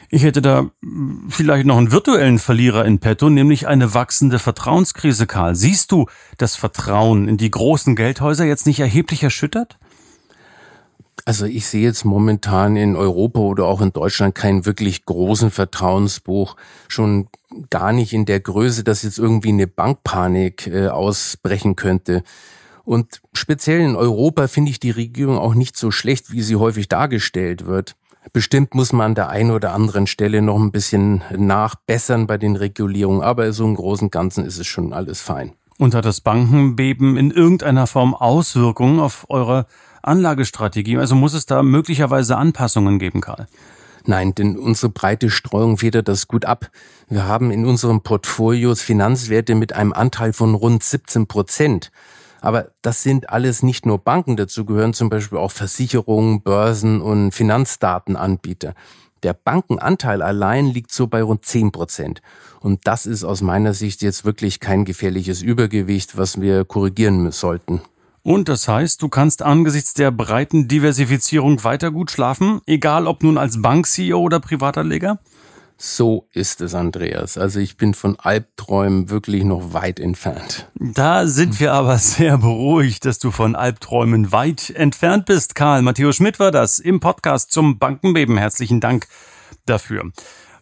Ich 0.10 0.22
hätte 0.24 0.44
da 0.44 0.70
vielleicht 1.30 1.66
noch 1.66 1.78
einen 1.78 1.92
virtuellen 1.92 2.38
Verlierer 2.38 2.86
in 2.86 3.00
petto, 3.00 3.32
nämlich 3.32 3.68
eine 3.68 3.96
wachsende 3.96 4.38
Vertrauenskrise, 4.38 5.26
Karl. 5.26 5.56
Siehst 5.56 5.92
du 5.92 6.06
das 6.38 6.56
Vertrauen 6.56 7.28
in 7.28 7.38
die 7.38 7.50
großen 7.50 7.96
Geldhäuser 7.96 8.46
jetzt 8.46 8.68
nicht 8.68 8.80
erheblich 8.80 9.24
erschüttert? 9.24 9.80
Also 11.26 11.46
ich 11.46 11.68
sehe 11.68 11.84
jetzt 11.84 12.04
momentan 12.04 12.76
in 12.76 12.96
Europa 12.96 13.40
oder 13.40 13.66
auch 13.66 13.82
in 13.82 13.94
Deutschland 13.94 14.36
keinen 14.36 14.66
wirklich 14.66 15.06
großen 15.06 15.52
Vertrauensbuch, 15.52 16.56
schon 16.88 17.30
gar 17.70 17.94
nicht 17.94 18.14
in 18.14 18.26
der 18.26 18.40
Größe, 18.40 18.84
dass 18.84 19.04
jetzt 19.04 19.20
irgendwie 19.20 19.50
eine 19.50 19.68
Bankpanik 19.68 20.68
äh, 20.68 20.88
ausbrechen 20.88 21.76
könnte. 21.76 22.24
Und 22.84 23.22
speziell 23.34 23.80
in 23.80 23.96
Europa 23.96 24.48
finde 24.48 24.72
ich 24.72 24.80
die 24.80 24.92
Regierung 24.92 25.38
auch 25.38 25.54
nicht 25.54 25.78
so 25.78 25.92
schlecht, 25.92 26.32
wie 26.32 26.42
sie 26.42 26.58
häufig 26.58 26.90
dargestellt 26.90 27.66
wird. 27.66 27.96
Bestimmt 28.32 28.74
muss 28.74 28.94
man 28.94 29.08
an 29.08 29.16
der 29.16 29.30
einen 29.30 29.52
oder 29.52 29.74
anderen 29.74 30.08
Stelle 30.08 30.42
noch 30.42 30.60
ein 30.60 30.72
bisschen 30.72 31.22
nachbessern 31.36 32.28
bei 32.28 32.38
den 32.38 32.56
Regulierungen, 32.56 33.22
aber 33.22 33.52
so 33.54 33.66
im 33.66 33.76
Großen 33.76 34.08
und 34.08 34.12
Ganzen 34.12 34.46
ist 34.46 34.58
es 34.58 34.68
schon 34.68 34.94
alles 34.94 35.22
fein. 35.22 35.54
Und 35.78 35.96
hat 35.96 36.06
das 36.06 36.22
Bankenbeben 36.22 37.18
in 37.18 37.32
irgendeiner 37.32 37.88
Form 37.88 38.14
Auswirkungen 38.14 39.00
auf 39.00 39.26
eure 39.30 39.66
Anlagestrategie? 40.02 40.98
Also 40.98 41.16
muss 41.16 41.34
es 41.34 41.46
da 41.46 41.64
möglicherweise 41.64 42.38
Anpassungen 42.38 43.00
geben, 43.00 43.22
Karl? 43.22 43.48
Nein, 44.06 44.36
denn 44.36 44.58
unsere 44.58 44.92
breite 44.92 45.30
Streuung 45.30 45.78
federt 45.78 46.08
das 46.08 46.28
gut 46.28 46.46
ab. 46.46 46.70
Wir 47.08 47.26
haben 47.26 47.52
in 47.52 47.66
unserem 47.66 48.02
Portfolios 48.02 48.82
Finanzwerte 48.82 49.56
mit 49.56 49.74
einem 49.74 49.94
Anteil 49.94 50.34
von 50.34 50.56
rund 50.56 50.84
17 50.84 51.28
Prozent. 51.28 51.92
Aber 52.42 52.68
das 52.82 53.04
sind 53.04 53.30
alles 53.30 53.64
nicht 53.64 53.86
nur 53.86 54.00
Banken, 54.00 54.36
dazu 54.36 54.66
gehören 54.66 54.94
zum 54.94 55.10
Beispiel 55.10 55.38
auch 55.38 55.52
Versicherungen, 55.52 56.42
Börsen 56.42 57.00
und 57.00 57.32
Finanzdatenanbieter. 57.32 58.74
Der 59.24 59.34
Bankenanteil 59.34 60.22
allein 60.22 60.68
liegt 60.68 60.92
so 60.92 61.08
bei 61.08 61.24
rund 61.24 61.46
10 61.46 61.72
Prozent. 61.72 62.22
Und 62.60 62.82
das 62.88 63.06
ist 63.06 63.24
aus 63.24 63.42
meiner 63.42 63.74
Sicht 63.74 64.02
jetzt 64.02 64.26
wirklich 64.26 64.60
kein 64.60 64.86
gefährliches 64.86 65.42
Übergewicht, 65.42 66.18
was 66.18 66.42
wir 66.42 66.66
korrigieren 66.66 67.32
sollten. 67.32 67.82
Und 68.22 68.48
das 68.48 68.68
heißt, 68.68 69.02
du 69.02 69.10
kannst 69.10 69.42
angesichts 69.42 69.94
der 69.94 70.12
breiten 70.12 70.68
Diversifizierung 70.68 71.64
weiter 71.64 71.92
gut 71.92 72.12
schlafen, 72.12 72.62
egal 72.66 73.08
ob 73.08 73.24
nun 73.24 73.38
als 73.38 73.62
Bank-CEO 73.62 74.18
oder 74.18 74.40
Privatanleger? 74.40 75.20
So 75.86 76.30
ist 76.32 76.62
es, 76.62 76.76
Andreas. 76.76 77.38
Also 77.38 77.60
ich 77.60 77.76
bin 77.76 77.94
von 77.94 78.18
Albträumen 78.18 79.10
wirklich 79.10 79.44
noch 79.44 79.74
weit 79.74 80.00
entfernt. 80.00 80.72
Da 80.76 81.28
sind 81.28 81.60
wir 81.60 81.74
aber 81.74 81.98
sehr 81.98 82.38
beruhigt, 82.38 83.04
dass 83.04 83.20
du 83.20 83.32
von 83.32 83.54
Albträumen 83.58 84.32
weit 84.32 84.70
entfernt 84.70 85.26
bist. 85.26 85.56
Karl 85.56 85.82
Matthias 85.82 86.16
Schmidt 86.16 86.40
war 86.40 86.52
das 86.52 86.80
im 86.80 87.02
Podcast 87.02 87.52
zum 87.52 87.80
Bankenbeben. 87.80 88.38
Herzlichen 88.38 88.80
Dank 88.80 89.08
dafür. 89.66 90.10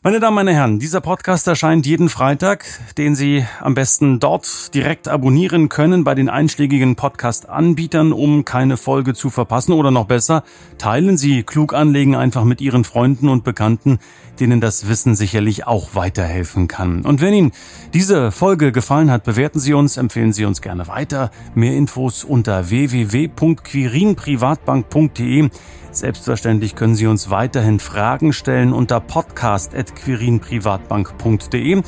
Meine 0.04 0.20
Damen, 0.20 0.34
meine 0.34 0.56
Herren, 0.56 0.80
dieser 0.80 1.00
Podcast 1.00 1.48
erscheint 1.48 1.86
jeden 1.86 2.10
Freitag, 2.10 2.66
den 2.98 3.14
Sie 3.14 3.46
am 3.60 3.76
besten 3.76 4.20
dort 4.20 4.74
direkt 4.74 5.08
abonnieren 5.08 5.70
können 5.70 6.04
bei 6.04 6.16
den 6.16 6.28
einschlägigen 6.28 6.96
Podcast-Anbietern, 6.96 8.12
um 8.12 8.44
keine 8.44 8.78
Folge 8.78 9.14
zu 9.14 9.30
verpassen. 9.30 9.74
Oder 9.74 9.92
noch 9.92 10.06
besser, 10.06 10.44
teilen 10.80 11.18
Sie 11.18 11.44
klug 11.44 11.76
anlegen 11.76 12.16
einfach 12.16 12.46
mit 12.46 12.62
Ihren 12.62 12.84
Freunden 12.84 13.30
und 13.30 13.44
Bekannten, 13.44 14.00
denen 14.40 14.60
das 14.60 14.90
Wissen 14.90 15.14
sicherlich 15.14 15.68
auch 15.68 15.94
weiterhelfen 15.94 16.68
kann. 16.68 17.06
Und 17.06 17.22
wenn 17.22 17.36
Ihnen 17.36 17.52
diese 17.94 18.32
Folge 18.32 18.72
gefallen 18.72 19.12
hat, 19.12 19.24
bewerten 19.24 19.60
Sie 19.60 19.76
uns, 19.76 19.98
empfehlen 19.98 20.34
Sie 20.34 20.46
uns 20.46 20.64
gerne 20.64 20.88
weiter. 20.88 21.30
Mehr 21.54 21.78
Infos 21.78 22.24
unter 22.24 22.72
www.quirinprivatbank.de. 22.72 25.50
Selbstverständlich 25.92 26.76
können 26.76 26.96
Sie 26.96 27.08
uns 27.08 27.30
weiterhin 27.30 27.80
Fragen 27.80 28.34
stellen 28.34 28.74
unter 28.74 29.00
podcast.quirinprivatbank.de. 29.00 31.82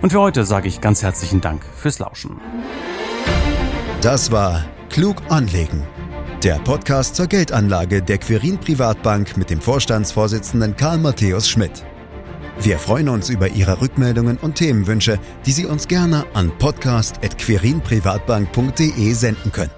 Und 0.00 0.10
für 0.10 0.20
heute 0.20 0.44
sage 0.44 0.68
ich 0.68 0.80
ganz 0.80 1.02
herzlichen 1.02 1.40
Dank 1.40 1.64
fürs 1.76 1.98
Lauschen. 1.98 2.40
Das 4.00 4.30
war 4.30 4.64
Klug 4.90 5.16
anlegen. 5.28 5.82
Der 6.44 6.60
Podcast 6.60 7.16
zur 7.16 7.26
Geldanlage 7.26 8.00
der 8.00 8.18
Quirin 8.18 8.58
Privatbank 8.58 9.36
mit 9.36 9.50
dem 9.50 9.60
Vorstandsvorsitzenden 9.60 10.76
Karl 10.76 10.98
Matthäus 10.98 11.48
Schmidt. 11.48 11.84
Wir 12.60 12.78
freuen 12.78 13.08
uns 13.08 13.28
über 13.28 13.48
Ihre 13.48 13.80
Rückmeldungen 13.80 14.36
und 14.36 14.54
Themenwünsche, 14.56 15.18
die 15.46 15.52
Sie 15.52 15.66
uns 15.66 15.88
gerne 15.88 16.26
an 16.34 16.52
podcast.quirinprivatbank.de 16.58 19.12
senden 19.12 19.52
können. 19.52 19.77